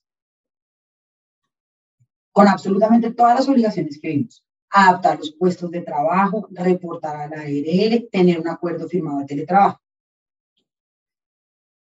[2.32, 4.45] Con absolutamente todas las obligaciones que vimos
[4.76, 9.80] adaptar los puestos de trabajo, reportar a la ARL, tener un acuerdo firmado de teletrabajo.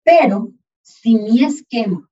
[0.05, 2.09] Pero si mi esquema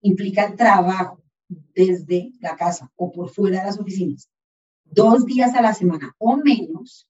[0.00, 4.28] implica el trabajo desde la casa o por fuera de las oficinas,
[4.84, 7.06] dos días a la semana o menos,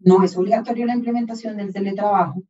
[0.00, 2.42] no es obligatorio la implementación del teletrabajo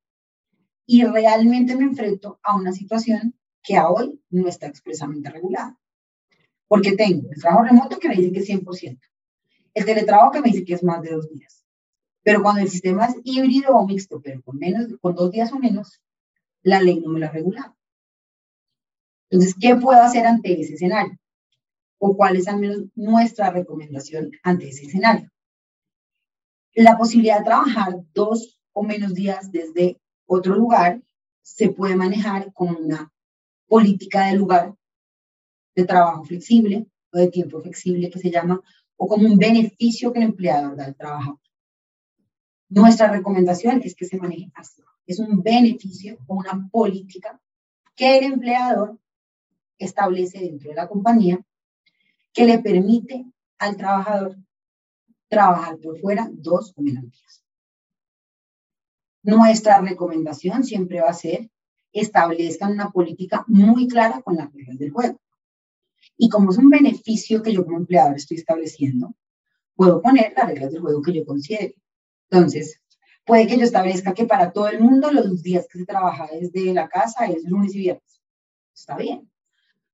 [0.86, 5.76] y realmente me enfrento a una situación que a hoy no está expresamente regulada.
[6.66, 8.98] Porque tengo el trabajo remoto que me dice que es 100%,
[9.74, 11.64] el teletrabajo que me dice que es más de dos días.
[12.22, 15.58] Pero cuando el sistema es híbrido o mixto, pero con, menos, con dos días o
[15.58, 16.00] menos,
[16.62, 17.74] la ley no me la regula.
[19.30, 21.16] Entonces, ¿qué puedo hacer ante ese escenario?
[21.98, 25.30] ¿O cuál es al menos nuestra recomendación ante ese escenario?
[26.74, 31.02] La posibilidad de trabajar dos o menos días desde otro lugar
[31.42, 33.12] se puede manejar como una
[33.66, 34.74] política de lugar
[35.74, 38.60] de trabajo flexible o de tiempo flexible que se llama
[39.02, 41.40] o como un beneficio que el empleador da al trabajador.
[42.68, 44.82] Nuestra recomendación es que se maneje así.
[45.06, 47.40] Es un beneficio o una política
[47.96, 48.98] que el empleador
[49.78, 51.40] establece dentro de la compañía
[52.34, 53.24] que le permite
[53.58, 54.36] al trabajador
[55.28, 57.42] trabajar por fuera dos o menos días.
[59.22, 61.50] Nuestra recomendación siempre va a ser
[61.92, 65.18] establezcan una política muy clara con las reglas del juego.
[66.22, 69.14] Y como es un beneficio que yo como empleador estoy estableciendo,
[69.74, 71.76] puedo poner las reglas del juego que yo considere.
[72.28, 72.78] Entonces,
[73.24, 76.74] puede que yo establezca que para todo el mundo los días que se trabaja desde
[76.74, 78.20] la casa es lunes y viernes.
[78.74, 79.30] Está bien.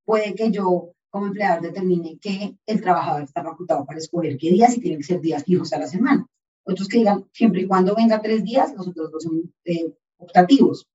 [0.05, 4.77] Puede que yo como empleador determine que el trabajador está facultado para escoger qué días
[4.77, 6.27] y tienen que ser días fijos a la semana.
[6.65, 10.89] Otros que digan, siempre y cuando venga tres días, los otros dos son eh, optativos.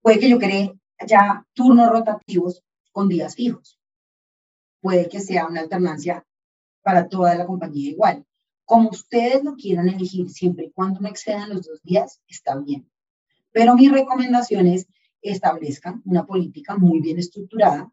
[0.00, 0.72] Puede que yo cree
[1.04, 3.81] ya turnos rotativos con días fijos
[4.82, 6.26] puede que sea una alternancia
[6.82, 8.26] para toda la compañía igual.
[8.66, 12.90] Como ustedes lo quieran elegir, siempre y cuando no excedan los dos días, está bien.
[13.52, 14.86] Pero mi recomendación es
[15.22, 17.90] establezcan una política muy bien estructurada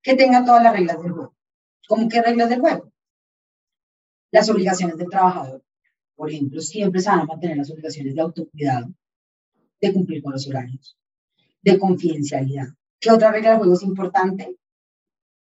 [0.00, 1.34] que tenga todas las reglas del juego.
[1.88, 2.92] ¿Cómo qué reglas del juego?
[4.30, 5.64] Las obligaciones del trabajador.
[6.14, 8.94] Por ejemplo, siempre se van a mantener las obligaciones de autocuidado,
[9.80, 10.96] de cumplir con los horarios,
[11.62, 12.68] de confidencialidad.
[13.00, 14.56] ¿Qué otra regla del juego es importante?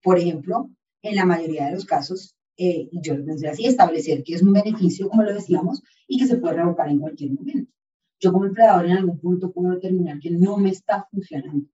[0.06, 0.70] Por ejemplo,
[1.02, 4.52] en la mayoría de los casos, eh, yo lo pensé así, establecer que es un
[4.52, 7.72] beneficio, como lo decíamos, y que se puede revocar en cualquier momento.
[8.20, 11.66] Yo como empleador en algún punto puedo determinar que no me está funcionando.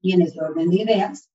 [0.00, 1.28] Y en ese orden de ideas,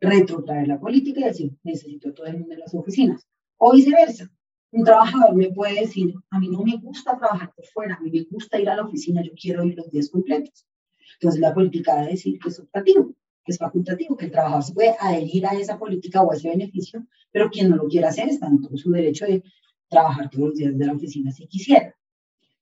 [0.00, 3.28] retrotraer la política y decir, necesito todo el mundo en las oficinas.
[3.58, 4.32] O viceversa.
[4.72, 8.10] Un trabajador me puede decir, a mí no me gusta trabajar por fuera, a mí
[8.10, 10.66] me gusta ir a la oficina, yo quiero ir los días completos.
[11.20, 13.14] Entonces la política a decir que es optativo
[13.52, 17.06] es facultativo, que el trabajador se puede adherir a esa política o a ese beneficio,
[17.30, 19.42] pero quien no lo quiera hacer está en todo su derecho de
[19.88, 21.94] trabajar todos los días de la oficina si quisiera.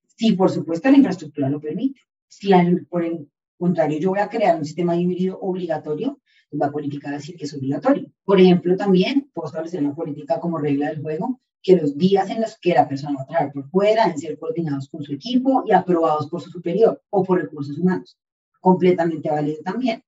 [0.07, 2.01] Si, por supuesto, la infraestructura lo permite.
[2.29, 2.51] Si,
[2.88, 7.14] por el contrario, yo voy a crear un sistema híbrido obligatorio, pues la política va
[7.14, 8.11] a decir que es obligatorio.
[8.25, 12.40] Por ejemplo, también puedo establecer la política como regla del juego que los días en
[12.40, 15.64] los que la persona va a trabajar por fuera deben ser coordinados con su equipo
[15.66, 18.16] y aprobados por su superior o por recursos humanos.
[18.61, 20.03] Completamente válido también.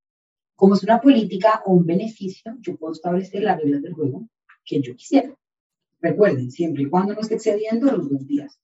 [0.59, 4.29] Como es una política o un beneficio, yo puedo establecer las reglas del juego
[4.65, 5.33] que yo quisiera.
[6.01, 8.59] Recuerden, siempre y cuando no esté excediendo los dos días.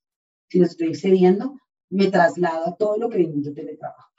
[0.48, 1.56] Si no estoy excediendo,
[1.90, 4.10] me traslado a todo lo que vimos de teletrabajo.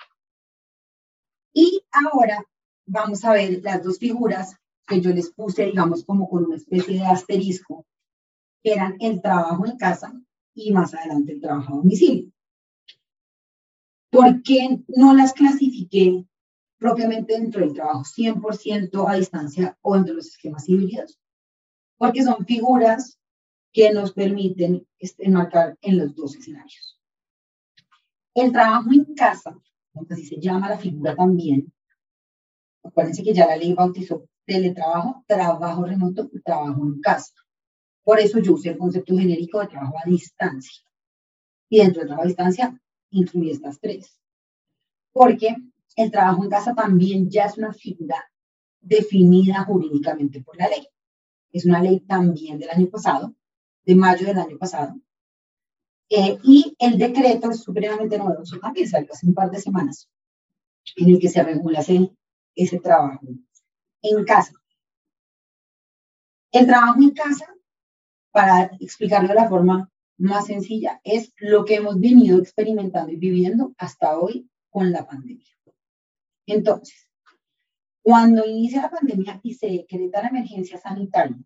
[1.51, 2.45] Y ahora
[2.85, 4.55] vamos a ver las dos figuras
[4.87, 7.85] que yo les puse, digamos, como con una especie de asterisco,
[8.63, 10.13] eran el trabajo en casa
[10.53, 12.31] y más adelante el trabajo a domicilio.
[14.09, 16.25] ¿Por qué no las clasifiqué
[16.77, 21.19] propiamente dentro del trabajo 100% a distancia o entre los esquemas híbridos?
[21.97, 23.19] Porque son figuras
[23.71, 24.87] que nos permiten
[25.19, 26.99] enmarcar en los dos escenarios.
[28.33, 29.57] El trabajo en casa,
[30.09, 31.71] así se llama la figura también,
[32.83, 37.33] acuérdense que ya la ley bautizó teletrabajo, trabajo remoto trabajo en casa.
[38.03, 40.83] Por eso yo usé el concepto genérico de trabajo a distancia.
[41.69, 44.19] Y dentro del trabajo a distancia incluye estas tres.
[45.11, 45.55] Porque
[45.95, 48.29] el trabajo en casa también ya es una figura
[48.81, 50.87] definida jurídicamente por la ley.
[51.51, 53.33] Es una ley también del año pasado,
[53.85, 54.95] de mayo del año pasado.
[56.09, 60.07] Eh, y el decreto supremamente novedoso también, salió hace un par de semanas,
[60.97, 62.11] en el que se regula ese,
[62.55, 63.25] ese trabajo
[64.01, 64.53] en casa.
[66.51, 67.47] El trabajo en casa,
[68.31, 73.73] para explicarlo de la forma más sencilla, es lo que hemos venido experimentando y viviendo
[73.77, 75.54] hasta hoy con la pandemia.
[76.45, 77.09] Entonces,
[78.01, 81.37] cuando inicia la pandemia y se decreta la emergencia sanitaria,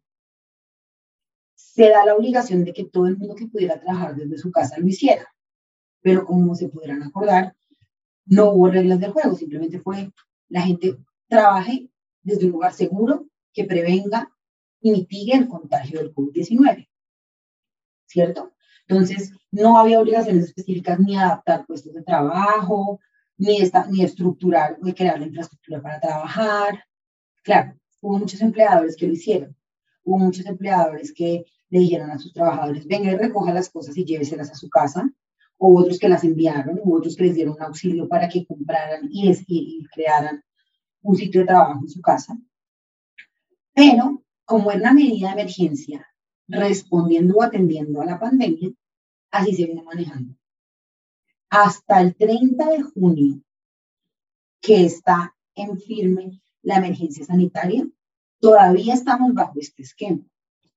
[1.56, 4.78] se da la obligación de que todo el mundo que pudiera trabajar desde su casa
[4.78, 5.26] lo hiciera.
[6.02, 7.56] Pero como se podrán acordar,
[8.26, 10.12] no hubo reglas del juego, simplemente fue
[10.50, 11.90] la gente trabaje
[12.22, 14.30] desde un lugar seguro que prevenga
[14.82, 16.90] y mitigue el contagio del COVID-19.
[18.06, 18.54] ¿Cierto?
[18.88, 23.00] Entonces, no había obligaciones específicas ni adaptar puestos de trabajo,
[23.39, 26.84] ni, esta, ni estructurar, ni crear la infraestructura para trabajar.
[27.41, 29.56] Claro, hubo muchos empleadores que lo hicieron.
[30.04, 34.06] Hubo muchos empleadores que le dijeron a sus trabajadores, venga y recoja las cosas y
[34.06, 35.10] lléveselas a su casa.
[35.58, 39.10] O otros que las enviaron, u otros que les dieron un auxilio para que compraran
[39.12, 40.41] y, y crearan
[41.02, 42.38] un sitio de trabajo en su casa.
[43.73, 46.08] Pero como era una medida de emergencia,
[46.47, 48.71] respondiendo o atendiendo a la pandemia,
[49.32, 50.38] así se viene manejando.
[51.50, 53.42] Hasta el 30 de junio,
[54.62, 57.90] que está en firme la emergencia sanitaria,
[58.40, 60.24] todavía estamos bajo este esquema.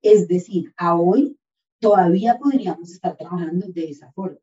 [0.00, 1.38] Es decir, a hoy
[1.78, 4.40] todavía podríamos estar trabajando de esa forma.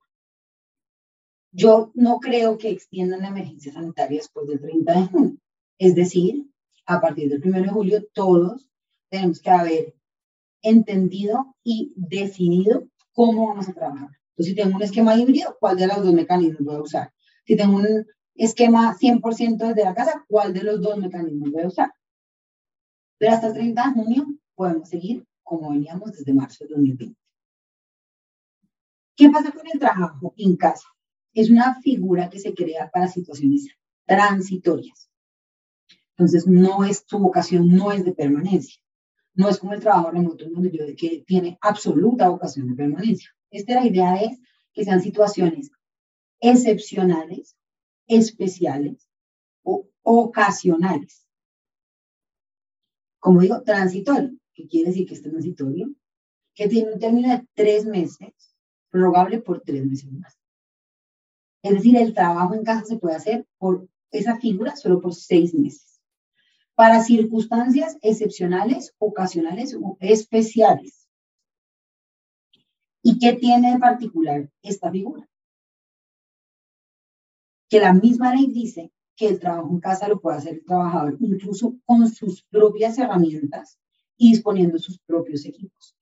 [1.52, 5.38] Yo no creo que extiendan la emergencia sanitaria después del 30 de junio.
[5.80, 6.46] Es decir,
[6.86, 8.70] a partir del 1 de julio, todos
[9.10, 9.96] tenemos que haber
[10.62, 14.19] entendido y decidido cómo vamos a trabajar.
[14.40, 17.14] Entonces, si tengo un esquema híbrido, ¿cuál de los dos mecanismos voy a usar?
[17.46, 21.68] Si tengo un esquema 100% desde la casa, ¿cuál de los dos mecanismos voy a
[21.68, 21.92] usar?
[23.18, 27.20] Pero hasta el 30 de junio podemos seguir como veníamos desde marzo de 2020.
[29.18, 30.88] ¿Qué pasa con el trabajo en casa?
[31.34, 33.68] Es una figura que se crea para situaciones
[34.06, 35.12] transitorias.
[36.12, 38.80] Entonces, no es, su vocación no es de permanencia.
[39.34, 43.30] No es como el trabajo remoto donde yo que tiene absoluta vocación de permanencia.
[43.52, 44.40] Esta la idea es
[44.74, 45.72] que sean situaciones
[46.40, 47.58] excepcionales,
[48.08, 49.10] especiales
[49.64, 51.28] o ocasionales.
[53.20, 55.94] Como digo, transitorio, que quiere decir que es transitorio,
[56.56, 58.34] que tiene un término de tres meses,
[58.90, 60.40] prorrogable por tres meses más.
[61.62, 65.54] Es decir, el trabajo en casa se puede hacer por esa figura solo por seis
[65.54, 65.90] meses
[66.80, 70.99] para circunstancias excepcionales, ocasionales o especiales.
[73.10, 75.28] ¿Y qué tiene de particular esta figura?
[77.68, 81.18] Que la misma ley dice que el trabajo en casa lo puede hacer el trabajador
[81.20, 83.80] incluso con sus propias herramientas
[84.16, 85.96] y disponiendo sus propios equipos.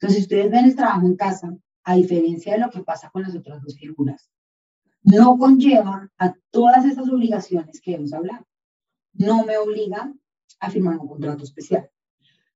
[0.00, 3.36] Entonces, ustedes ven el trabajo en casa, a diferencia de lo que pasa con las
[3.36, 4.28] otras dos figuras,
[5.02, 8.44] no conlleva a todas esas obligaciones que hemos hablado
[9.14, 10.12] no me obliga
[10.60, 11.90] a firmar un contrato especial.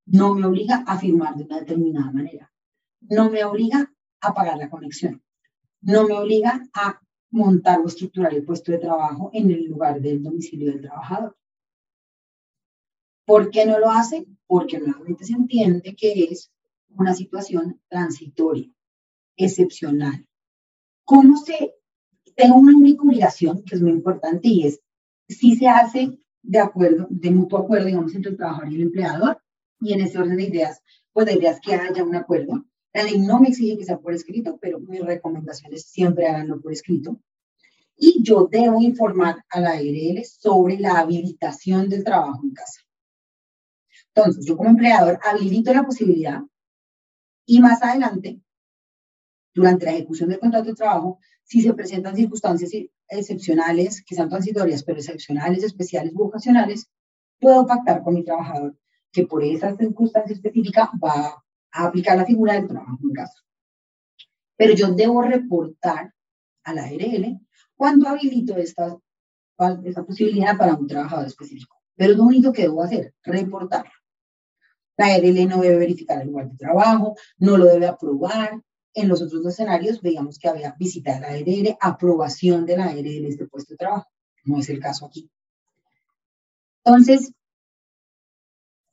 [0.07, 2.52] No me obliga a firmar de una determinada manera.
[3.09, 5.23] No me obliga a pagar la conexión.
[5.81, 10.23] No me obliga a montar o estructurar el puesto de trabajo en el lugar del
[10.23, 11.37] domicilio del trabajador.
[13.25, 14.27] ¿Por qué no lo hace?
[14.47, 16.53] Porque nuevamente se entiende que es
[16.91, 18.71] una situación transitoria,
[19.37, 20.27] excepcional.
[21.05, 21.75] ¿Cómo se
[22.37, 24.81] tengo una única obligación que es muy importante y es
[25.29, 29.43] si se hace de acuerdo, de mutuo acuerdo, digamos, entre el trabajador y el empleador,
[29.81, 32.65] y en ese orden de ideas, pues la idea es que haya un acuerdo.
[32.93, 36.73] La ley no me exige que sea por escrito, pero mis recomendaciones siempre háganlo por
[36.73, 37.19] escrito.
[37.97, 42.81] Y yo debo informar a la ARL sobre la habilitación del trabajo en casa.
[44.15, 46.43] Entonces, yo como empleador habilito la posibilidad
[47.47, 48.41] y más adelante,
[49.55, 52.71] durante la ejecución del contrato de trabajo, si se presentan circunstancias
[53.09, 56.91] excepcionales, que sean transitorias, pero excepcionales, especiales u ocasionales,
[57.41, 58.77] puedo pactar con mi trabajador
[59.11, 63.43] que por esa circunstancia específica va aplicar la figura del trabajo en casa.
[64.57, 66.13] Pero yo debo reportar
[66.65, 67.41] a la ARL
[67.75, 68.97] cuando habilito esta,
[69.85, 71.77] esta posibilidad para un trabajador específico.
[71.97, 73.91] Pero lo único que debo hacer, reportar.
[74.97, 78.63] La ARL no debe verificar el lugar de trabajo, no lo debe aprobar,
[78.95, 83.03] en los otros escenarios veíamos que había visita de la ARL, aprobación de la ARL
[83.03, 84.09] de este puesto de trabajo.
[84.45, 85.31] No es el caso aquí.
[86.85, 87.33] Entonces,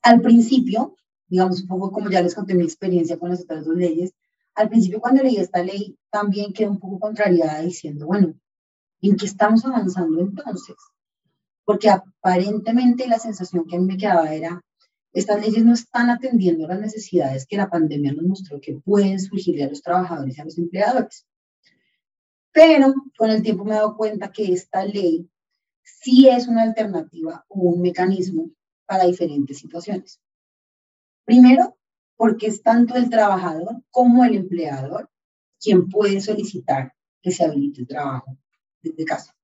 [0.01, 0.95] al principio,
[1.29, 4.13] digamos un poco como ya les conté mi experiencia con las otras dos leyes,
[4.55, 8.33] al principio cuando leí esta ley también quedé un poco contrariada diciendo, bueno,
[9.01, 10.75] ¿en qué estamos avanzando entonces?
[11.63, 14.61] Porque aparentemente la sensación que a mí me quedaba era,
[15.13, 19.63] estas leyes no están atendiendo las necesidades que la pandemia nos mostró que pueden surgir
[19.63, 21.25] a los trabajadores y a los empleadores.
[22.51, 25.29] Pero con el tiempo me he dado cuenta que esta ley
[25.83, 28.49] sí es una alternativa o un mecanismo
[28.85, 30.19] para diferentes situaciones.
[31.29, 31.77] Primero,
[32.15, 35.11] porque es tanto el trabajador como el empleador
[35.61, 38.35] quien puede solicitar que se habilite el trabajo
[38.81, 39.37] desde casa.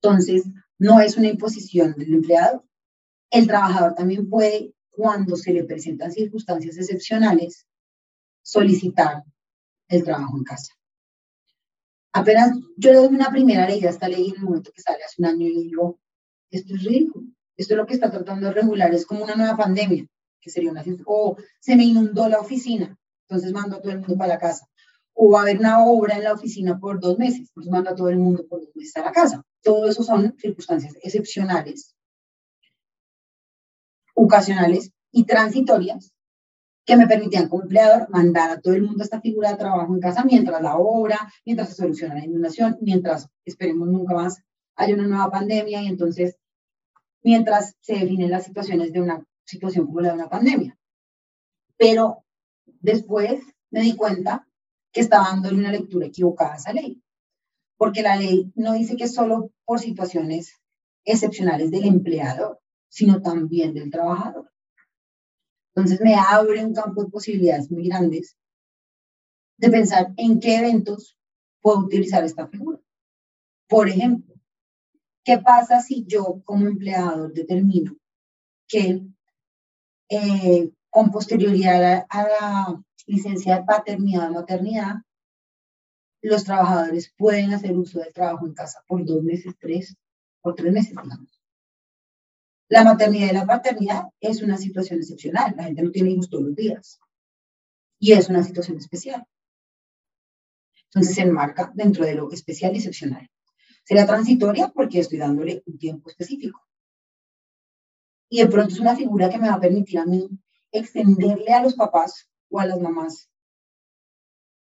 [0.00, 0.44] Entonces,
[0.78, 2.64] no es una imposición del empleador,
[3.30, 7.66] el trabajador también puede, cuando se le presentan circunstancias excepcionales,
[8.40, 9.24] solicitar
[9.88, 10.72] el trabajo en casa.
[12.14, 15.04] Apenas yo le doy una primera ley a esta ley en el momento que sale
[15.04, 16.00] hace un año y digo,
[16.50, 17.26] esto es ridículo.
[17.58, 20.06] Esto es lo que está tratando de regular, es como una nueva pandemia,
[20.46, 22.96] que sería una o se me inundó la oficina,
[23.28, 24.68] entonces mando a todo el mundo para la casa.
[25.12, 27.96] O va a haber una obra en la oficina por dos meses, entonces mando a
[27.96, 29.42] todo el mundo por dos meses a la casa.
[29.60, 31.96] Todo eso son circunstancias excepcionales
[34.14, 36.12] ocasionales y transitorias
[36.84, 40.00] que me permitían como empleador mandar a todo el mundo esta figura de trabajo en
[40.00, 44.40] casa mientras la obra, mientras se soluciona la inundación, mientras esperemos nunca más
[44.76, 46.36] haya una nueva pandemia y entonces
[47.24, 50.78] mientras se definen las situaciones de una situación como la de una pandemia.
[51.76, 52.24] Pero
[52.80, 54.46] después me di cuenta
[54.92, 57.02] que estaba dándole una lectura equivocada a esa ley,
[57.76, 60.52] porque la ley no dice que solo por situaciones
[61.04, 64.50] excepcionales del empleador, sino también del trabajador.
[65.74, 68.36] Entonces me abre un campo de posibilidades muy grandes
[69.58, 71.18] de pensar en qué eventos
[71.60, 72.80] puedo utilizar esta figura.
[73.68, 74.34] Por ejemplo,
[75.24, 77.96] ¿qué pasa si yo como empleador determino
[78.68, 79.06] que
[80.08, 84.96] eh, con posterioridad a la, licencia de paternidad o maternidad,
[86.22, 89.96] los trabajadores pueden hacer uso del trabajo en casa por dos meses, tres
[90.42, 91.40] o tres meses, digamos.
[92.68, 95.54] La maternidad y la paternidad es una situación excepcional.
[95.56, 96.98] La gente no tiene hijos todos los días.
[98.00, 99.24] Y es una situación especial.
[100.86, 103.30] Entonces se enmarca dentro de lo especial y excepcional.
[103.84, 106.65] Será transitoria porque estoy dándole un tiempo específico.
[108.28, 110.28] Y de pronto es una figura que me va a permitir a mí
[110.72, 113.28] extenderle a los papás o a las mamás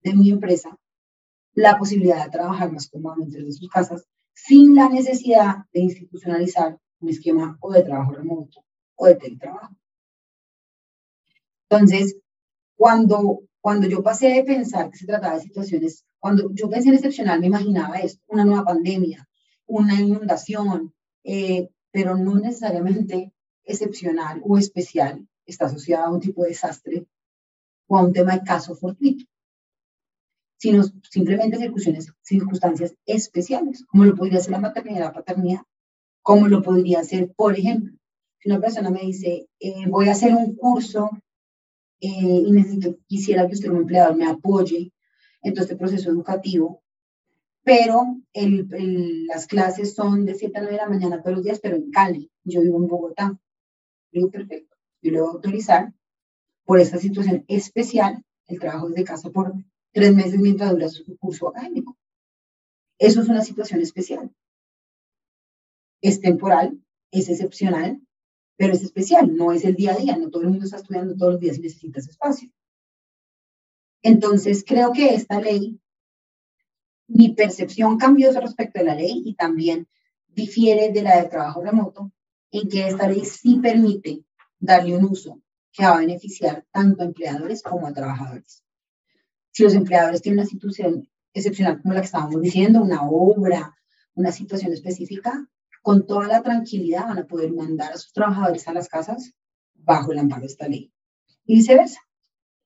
[0.03, 0.77] de mi empresa
[1.55, 7.09] la posibilidad de trabajar más cómodamente desde sus casas sin la necesidad de institucionalizar un
[7.09, 9.75] esquema o de trabajo remoto o de teletrabajo.
[11.69, 12.17] Entonces,
[12.77, 16.95] cuando, cuando yo pasé de pensar que se trataba de situaciones, cuando yo pensé en
[16.95, 19.29] excepcional, me imaginaba esto, una nueva pandemia,
[19.67, 20.95] una inundación,
[21.25, 23.33] eh, pero no necesariamente
[23.69, 27.07] excepcional o especial, está asociada a un tipo de desastre
[27.87, 29.25] o a un tema de caso fortuito,
[30.57, 31.59] sino simplemente
[32.23, 35.63] circunstancias, especiales, como lo podría ser la maternidad, la paternidad,
[36.29, 37.33] ¿Cómo lo podría hacer?
[37.33, 37.95] Por ejemplo,
[38.39, 41.11] si una persona me dice, eh, voy a hacer un curso
[42.01, 44.93] eh, y necesito, quisiera que usted como empleador me apoye
[45.41, 46.83] en todo este proceso educativo,
[47.63, 51.77] pero las clases son de 7 a 9 de la mañana todos los días, pero
[51.77, 53.39] en Cali, yo vivo en Bogotá.
[54.11, 55.93] Digo, perfecto, yo le voy a autorizar
[56.65, 59.55] por esta situación especial el trabajo desde casa por
[59.93, 61.97] tres meses mientras dura su curso académico.
[62.99, 64.31] Eso es una situación especial.
[66.01, 68.01] Es temporal, es excepcional,
[68.57, 71.17] pero es especial, no es el día a día, no todo el mundo está estudiando
[71.17, 72.51] todos los días y necesita ese espacio.
[74.03, 75.81] Entonces, creo que esta ley,
[77.07, 79.89] mi percepción cambió respecto a la ley y también
[80.27, 82.13] difiere de la de trabajo remoto,
[82.51, 84.25] en que esta ley sí permite
[84.59, 85.41] darle un uso
[85.73, 88.65] que va a beneficiar tanto a empleadores como a trabajadores.
[89.53, 93.77] Si los empleadores tienen una situación excepcional como la que estábamos diciendo, una obra,
[94.15, 95.49] una situación específica,
[95.83, 99.33] con toda la tranquilidad van a poder mandar a sus trabajadores a las casas
[99.75, 100.93] bajo el amparo de esta ley.
[101.45, 102.01] Y viceversa.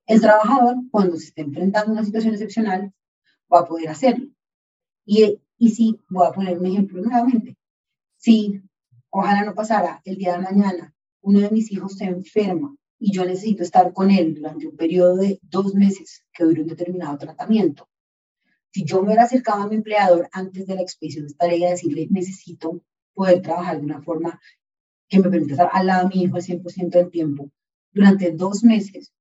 [0.07, 2.93] El trabajador, cuando se esté enfrentando a una situación excepcional,
[3.53, 4.27] va a poder hacerlo.
[5.05, 7.57] Y, y si, voy a poner un ejemplo nuevamente,
[8.17, 8.63] si
[9.13, 13.25] ojalá no pasara el día de mañana, uno de mis hijos se enferma y yo
[13.25, 17.89] necesito estar con él durante un periodo de dos meses que dure un determinado tratamiento.
[18.73, 21.65] Si yo me hubiera acercado a mi empleador antes de la expedición de esta ley
[21.65, 22.83] a decirle, necesito
[23.13, 24.41] poder trabajar de una forma
[25.09, 27.51] que me permita estar al lado de mi hijo el 100% del tiempo
[27.93, 29.13] durante dos meses,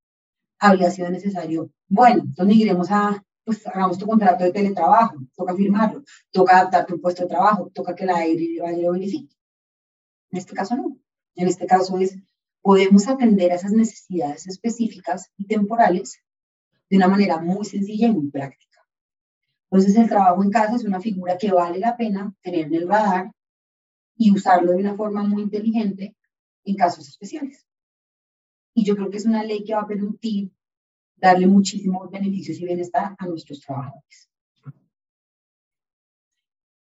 [0.59, 6.03] habría sido necesario, bueno, entonces iremos a, pues hagamos tu contrato de teletrabajo, toca firmarlo,
[6.31, 9.35] toca adaptar tu puesto de trabajo, toca que la aire vaya lo verifique.
[10.31, 10.97] En este caso no.
[11.35, 12.17] En este caso es,
[12.61, 16.19] podemos atender a esas necesidades específicas y temporales
[16.89, 18.85] de una manera muy sencilla y muy práctica.
[19.69, 22.87] Entonces el trabajo en casa es una figura que vale la pena tener en el
[22.87, 23.31] radar
[24.15, 26.15] y usarlo de una forma muy inteligente
[26.65, 27.65] en casos especiales.
[28.73, 30.51] Y yo creo que es una ley que va a permitir
[31.15, 34.29] darle muchísimos beneficios y bienestar a nuestros trabajadores.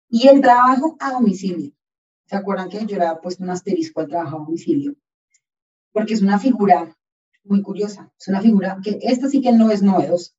[0.09, 1.73] Y el trabajo a domicilio.
[2.33, 4.95] ¿Se acuerdan que yo le había puesto un asterisco al trabajo a domicilio?
[5.93, 6.97] Porque es una figura
[7.45, 8.11] muy curiosa.
[8.19, 10.33] Es una figura que esta sí que no es novedosa.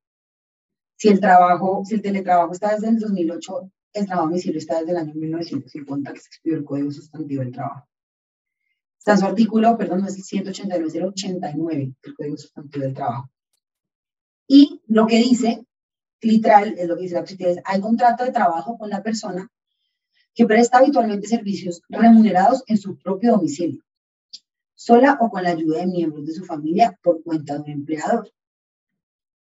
[0.95, 4.79] Si el trabajo, si el teletrabajo está desde el 2008, el trabajo a domicilio está
[4.79, 7.87] desde el año 1950 que se expidió el Código Sustantivo del Trabajo.
[8.97, 12.85] Está en su artículo, perdón, no es el 189, es el 89 del Código Sustantivo
[12.85, 13.29] del Trabajo.
[14.47, 15.63] Y lo que dice,
[16.21, 19.47] literal, es lo que dice la es, hay contrato de trabajo con la persona
[20.33, 23.83] que presta habitualmente servicios remunerados en su propio domicilio,
[24.75, 28.31] sola o con la ayuda de miembros de su familia por cuenta de un empleador.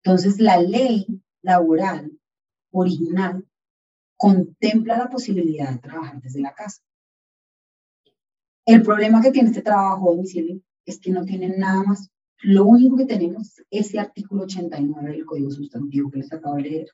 [0.03, 1.07] Entonces, la ley
[1.43, 2.13] laboral
[2.73, 3.47] original
[4.17, 6.83] contempla la posibilidad de trabajar desde la casa.
[8.67, 12.11] El problema que tiene este trabajo domicilio es que no tienen nada más.
[12.43, 16.63] Lo único que tenemos es ese artículo 89 del Código Sustantivo que les acabo de
[16.63, 16.89] leer.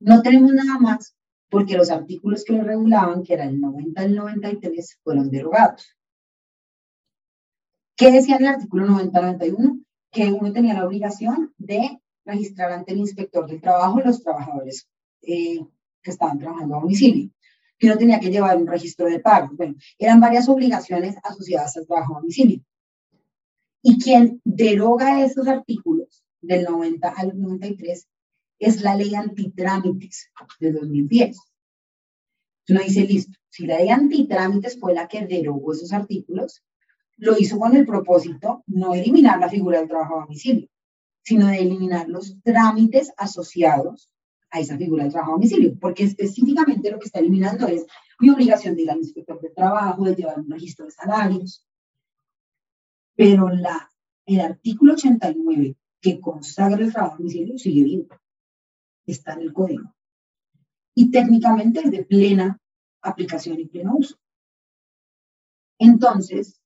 [0.00, 1.17] No tenemos nada más
[1.48, 5.96] porque los artículos que lo regulaban, que eran el 90 y el 93, fueron derogados.
[7.96, 9.84] ¿Qué decía en el artículo 90-91?
[10.10, 14.86] Que uno tenía la obligación de registrar ante el inspector del trabajo los trabajadores
[15.22, 15.60] eh,
[16.02, 17.30] que estaban trabajando a domicilio,
[17.78, 19.56] que uno tenía que llevar un registro de pagos.
[19.56, 22.62] Bueno, eran varias obligaciones asociadas al trabajo a domicilio.
[23.82, 28.06] Y quien deroga esos artículos del 90 al 93
[28.58, 30.30] es la ley antitrámites
[30.60, 31.38] de 2010.
[32.68, 36.62] Uno dice, listo, si la ley antitrámites fue la que derogó esos artículos,
[37.16, 40.68] lo hizo con el propósito no eliminar la figura del trabajo a domicilio,
[41.22, 44.10] sino de eliminar los trámites asociados
[44.50, 47.86] a esa figura de trabajo a domicilio, porque específicamente lo que está eliminando es
[48.20, 51.64] mi obligación de ir al inspector de trabajo, de llevar un registro de salarios.
[53.16, 53.90] Pero la,
[54.26, 58.08] el artículo 89 que consagra el trabajo a domicilio sigue vivo,
[59.12, 59.94] está en el código.
[60.94, 62.60] Y técnicamente es de plena
[63.02, 64.16] aplicación y pleno uso.
[65.78, 66.60] Entonces,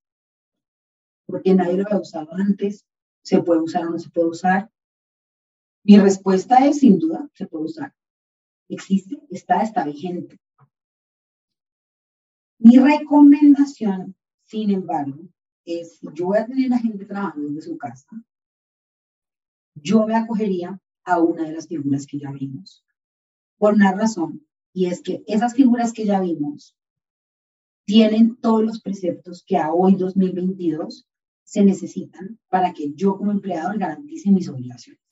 [1.26, 2.86] porque nadie lo había usado antes,
[3.22, 4.70] se puede usar o no se puede usar,
[5.84, 7.94] mi respuesta es, sin duda, se puede usar.
[8.68, 10.38] Existe, está, está vigente.
[12.58, 14.14] Mi recomendación,
[14.44, 15.28] sin embargo,
[15.64, 18.08] es, si yo voy a tener a gente trabajando desde su casa,
[19.74, 22.84] yo me acogería a una de las figuras que ya vimos.
[23.58, 26.76] Por una razón, y es que esas figuras que ya vimos
[27.84, 31.06] tienen todos los preceptos que a hoy 2022
[31.44, 35.02] se necesitan para que yo como empleador garantice mis obligaciones.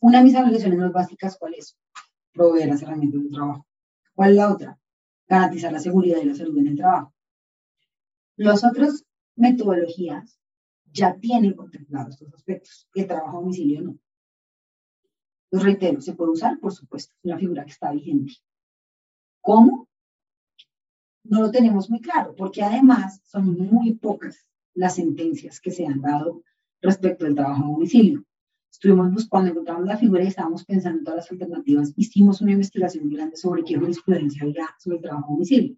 [0.00, 1.76] Una de mis obligaciones más básicas, ¿cuál es?
[2.32, 3.66] Proveer las herramientas de trabajo.
[4.14, 4.78] ¿Cuál es la otra?
[5.26, 7.12] Garantizar la seguridad y la salud en el trabajo.
[8.36, 9.04] Las otras
[9.34, 10.38] metodologías
[10.92, 12.88] ya tienen contemplados estos aspectos.
[12.94, 13.98] El trabajo a domicilio no.
[15.50, 16.58] Los reitero, ¿se puede usar?
[16.60, 18.34] Por supuesto, es una figura que está vigente.
[19.40, 19.88] ¿Cómo?
[21.24, 26.00] No lo tenemos muy claro, porque además son muy pocas las sentencias que se han
[26.00, 26.42] dado
[26.80, 28.24] respecto al trabajo a domicilio.
[28.70, 31.92] estuvimos buscando, encontramos la figura y estábamos pensando en todas las alternativas.
[31.96, 35.76] Hicimos una investigación grande sobre qué jurisprudencia había sobre el trabajo a domicilio.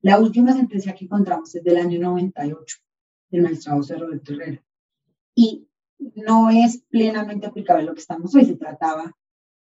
[0.00, 2.76] La última sentencia que encontramos es del año 98,
[3.30, 4.62] del magistrado José Roberto Herrera.
[5.34, 5.66] Y
[5.98, 8.44] no es plenamente aplicable lo que estamos hoy.
[8.44, 9.16] Se trataba,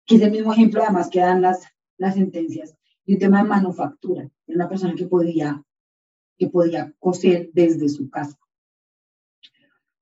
[0.06, 1.68] que es el mismo ejemplo además que dan las,
[1.98, 2.76] las sentencias,
[3.06, 5.64] de un tema de manufactura, de una persona que podía,
[6.38, 8.38] que podía coser desde su casa.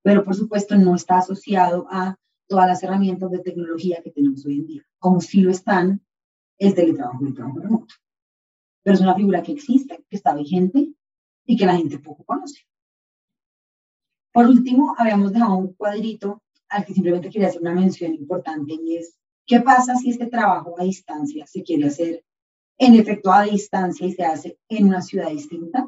[0.02, 2.16] Pero por supuesto no está asociado a
[2.48, 6.02] todas las herramientas de tecnología que tenemos hoy en día, como si lo están
[6.58, 7.96] el teletrabajo y el trabajo remoto.
[8.84, 10.94] Pero es una figura que existe, que está vigente
[11.46, 12.69] y que la gente poco conoce.
[14.32, 18.98] Por último, habíamos dejado un cuadrito al que simplemente quería hacer una mención importante y
[18.98, 22.24] es, ¿qué pasa si este trabajo a distancia se quiere hacer
[22.78, 25.88] en efecto a distancia y se hace en una ciudad distinta?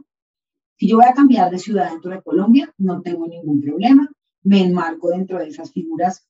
[0.77, 4.09] Si yo voy a cambiar de ciudad dentro de Colombia, no tengo ningún problema,
[4.43, 6.27] me enmarco dentro de esas figuras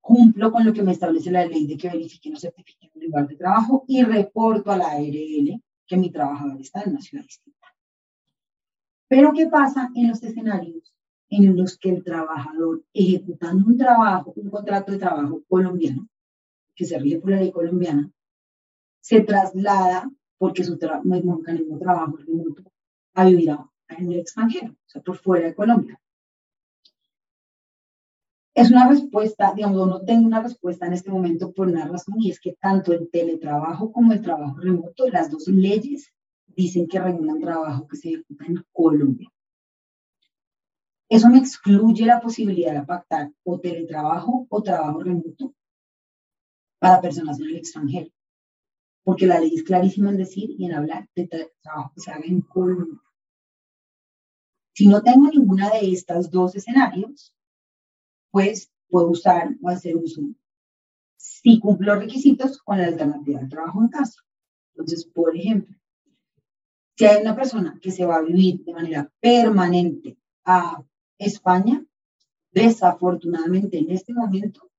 [0.00, 3.26] cumplo con lo que me establece la ley de que verifique o certifique un lugar
[3.26, 7.68] de trabajo y reporto a la ARL que mi trabajador está en una ciudad distinta.
[9.08, 10.93] Pero ¿qué pasa en los escenarios
[11.36, 16.08] en los que el trabajador ejecutando un trabajo, un contrato de trabajo colombiano,
[16.74, 18.10] que se rige por la ley colombiana,
[19.00, 22.62] se traslada porque su mismo mecanismo de trabajo remoto
[23.14, 23.56] a vivir
[23.88, 26.00] en el extranjero, o sea, por fuera de Colombia?
[28.54, 32.30] Es una respuesta, digamos, no tengo una respuesta en este momento por una razón y
[32.30, 36.12] es que tanto el teletrabajo como el trabajo remoto, las dos leyes
[36.46, 39.28] dicen que regulan trabajo que se ejecuta en Colombia.
[41.14, 45.54] Eso me excluye la posibilidad de pactar o teletrabajo o trabajo remoto
[46.80, 48.10] para personas en el extranjero,
[49.04, 51.28] porque la ley es clarísima en decir y en hablar de
[51.62, 53.00] trabajo que se haga en Colombia.
[54.74, 57.32] Si no tengo ninguna de estas dos escenarios,
[58.32, 60.20] pues puedo usar o hacer uso
[61.16, 64.20] si cumplo requisitos con la alternativa de trabajo en casa.
[64.72, 65.76] Entonces, por ejemplo,
[66.96, 70.82] si hay una persona que se va a vivir de manera permanente a
[71.18, 71.84] España,
[72.50, 74.70] desafortunadamente en este momento,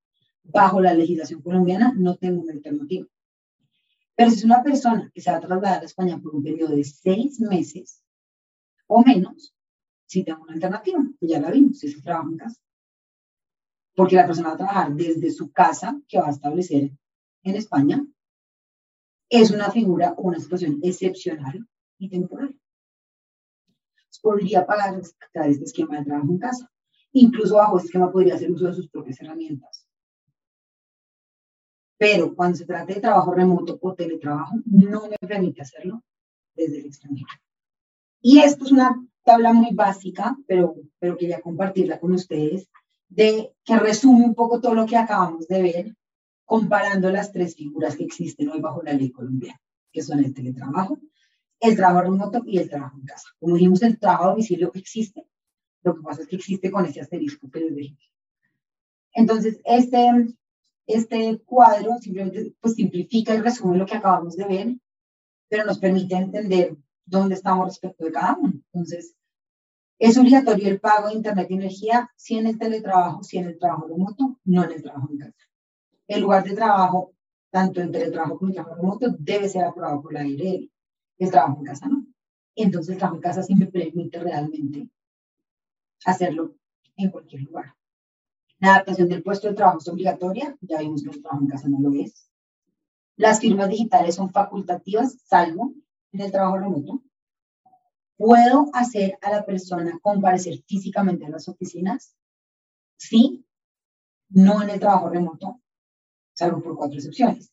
[0.42, 3.06] bajo la legislación colombiana, no tengo una alternativa.
[4.14, 6.74] Pero si es una persona que se va a trasladar a España por un periodo
[6.74, 8.02] de seis meses
[8.86, 9.54] o menos,
[10.06, 12.60] sí tengo una alternativa, ya la vimos, es el trabajo en casa
[13.96, 16.92] porque la persona va a trabajar desde su casa que va a establecer
[17.42, 18.06] en España,
[19.28, 21.66] es una figura o una situación excepcional
[21.98, 22.54] y temporal.
[24.20, 26.70] Podría pagar este esquema de trabajo en casa.
[27.12, 29.86] Incluso bajo este esquema podría hacer uso de sus propias herramientas.
[31.98, 36.02] Pero cuando se trata de trabajo remoto o teletrabajo, no me permite hacerlo
[36.54, 37.28] desde el extranjero.
[38.20, 42.68] Y esto es una tabla muy básica, pero, pero quería compartirla con ustedes
[43.08, 45.96] de, que resume un poco todo lo que acabamos de ver,
[46.44, 49.60] comparando las tres figuras que existen hoy bajo la ley colombiana,
[49.92, 50.98] que son el teletrabajo,
[51.60, 53.28] el trabajo remoto y el trabajo en casa.
[53.38, 55.26] Como dijimos, el trabajo a domicilio existe,
[55.82, 58.10] lo que pasa es que existe con ese asterisco que les dije.
[59.12, 60.34] Entonces, este,
[60.86, 64.76] este cuadro simplemente pues, simplifica y resume lo que acabamos de ver,
[65.48, 68.54] pero nos permite entender dónde estamos respecto de cada uno.
[68.72, 69.14] Entonces,
[69.98, 73.58] es obligatorio el pago de Internet y energía si en el teletrabajo, si en el
[73.58, 75.48] trabajo remoto, no en el trabajo en casa.
[76.06, 77.14] El lugar de trabajo,
[77.50, 80.70] tanto en teletrabajo como en trabajo remoto, debe ser aprobado por la IRL.
[81.18, 82.06] El trabajo en casa no.
[82.54, 84.90] Entonces el trabajo en casa sí me permite realmente
[86.04, 86.56] hacerlo
[86.96, 87.74] en cualquier lugar.
[88.58, 91.68] La adaptación del puesto de trabajo es obligatoria, ya vimos que el trabajo en casa
[91.68, 92.30] no lo es.
[93.16, 95.74] Las firmas digitales son facultativas, salvo
[96.12, 97.02] en el trabajo remoto.
[98.16, 102.16] ¿Puedo hacer a la persona comparecer físicamente a las oficinas?
[102.96, 103.44] Sí,
[104.30, 105.60] no en el trabajo remoto,
[106.32, 107.52] salvo por cuatro excepciones.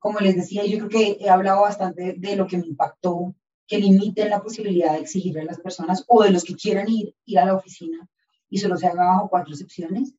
[0.00, 3.36] Como les decía, yo creo que he hablado bastante de lo que me impactó,
[3.68, 7.14] que limite la posibilidad de exigirle a las personas o de los que quieran ir,
[7.24, 8.08] ir a la oficina
[8.48, 10.14] y solo se haga bajo cuatro excepciones,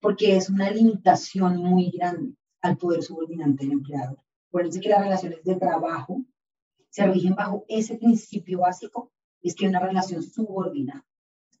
[0.00, 4.18] porque es una limitación muy grande al poder subordinante del empleador.
[4.48, 6.24] Acuérdense que las relaciones de trabajo
[6.88, 9.12] se rigen bajo ese principio básico
[9.42, 11.04] es que hay una relación subordinada.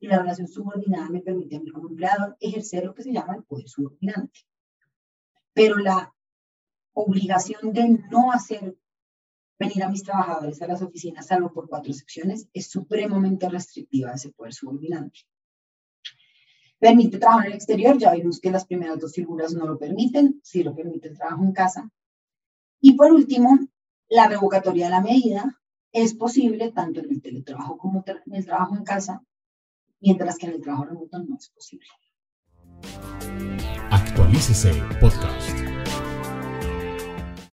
[0.00, 3.36] Y la relación subordinada me permite a mí como empleador ejercer lo que se llama
[3.36, 4.40] el poder subordinante.
[5.52, 6.14] Pero la
[6.94, 8.76] obligación de no hacer
[9.58, 14.30] venir a mis trabajadores a las oficinas, salvo por cuatro excepciones, es supremamente restrictiva ese
[14.30, 15.20] poder subordinante.
[16.78, 20.40] Permite trabajo en el exterior, ya vimos que las primeras dos figuras no lo permiten,
[20.42, 21.90] sí lo permite el trabajo en casa.
[22.80, 23.58] Y por último,
[24.08, 25.60] la revocatoria de la medida
[25.92, 29.22] es posible tanto en el teletrabajo como en el trabajo en casa,
[30.00, 31.88] mientras que en el trabajo remoto no es posible.
[33.90, 35.83] Actualícese Podcast.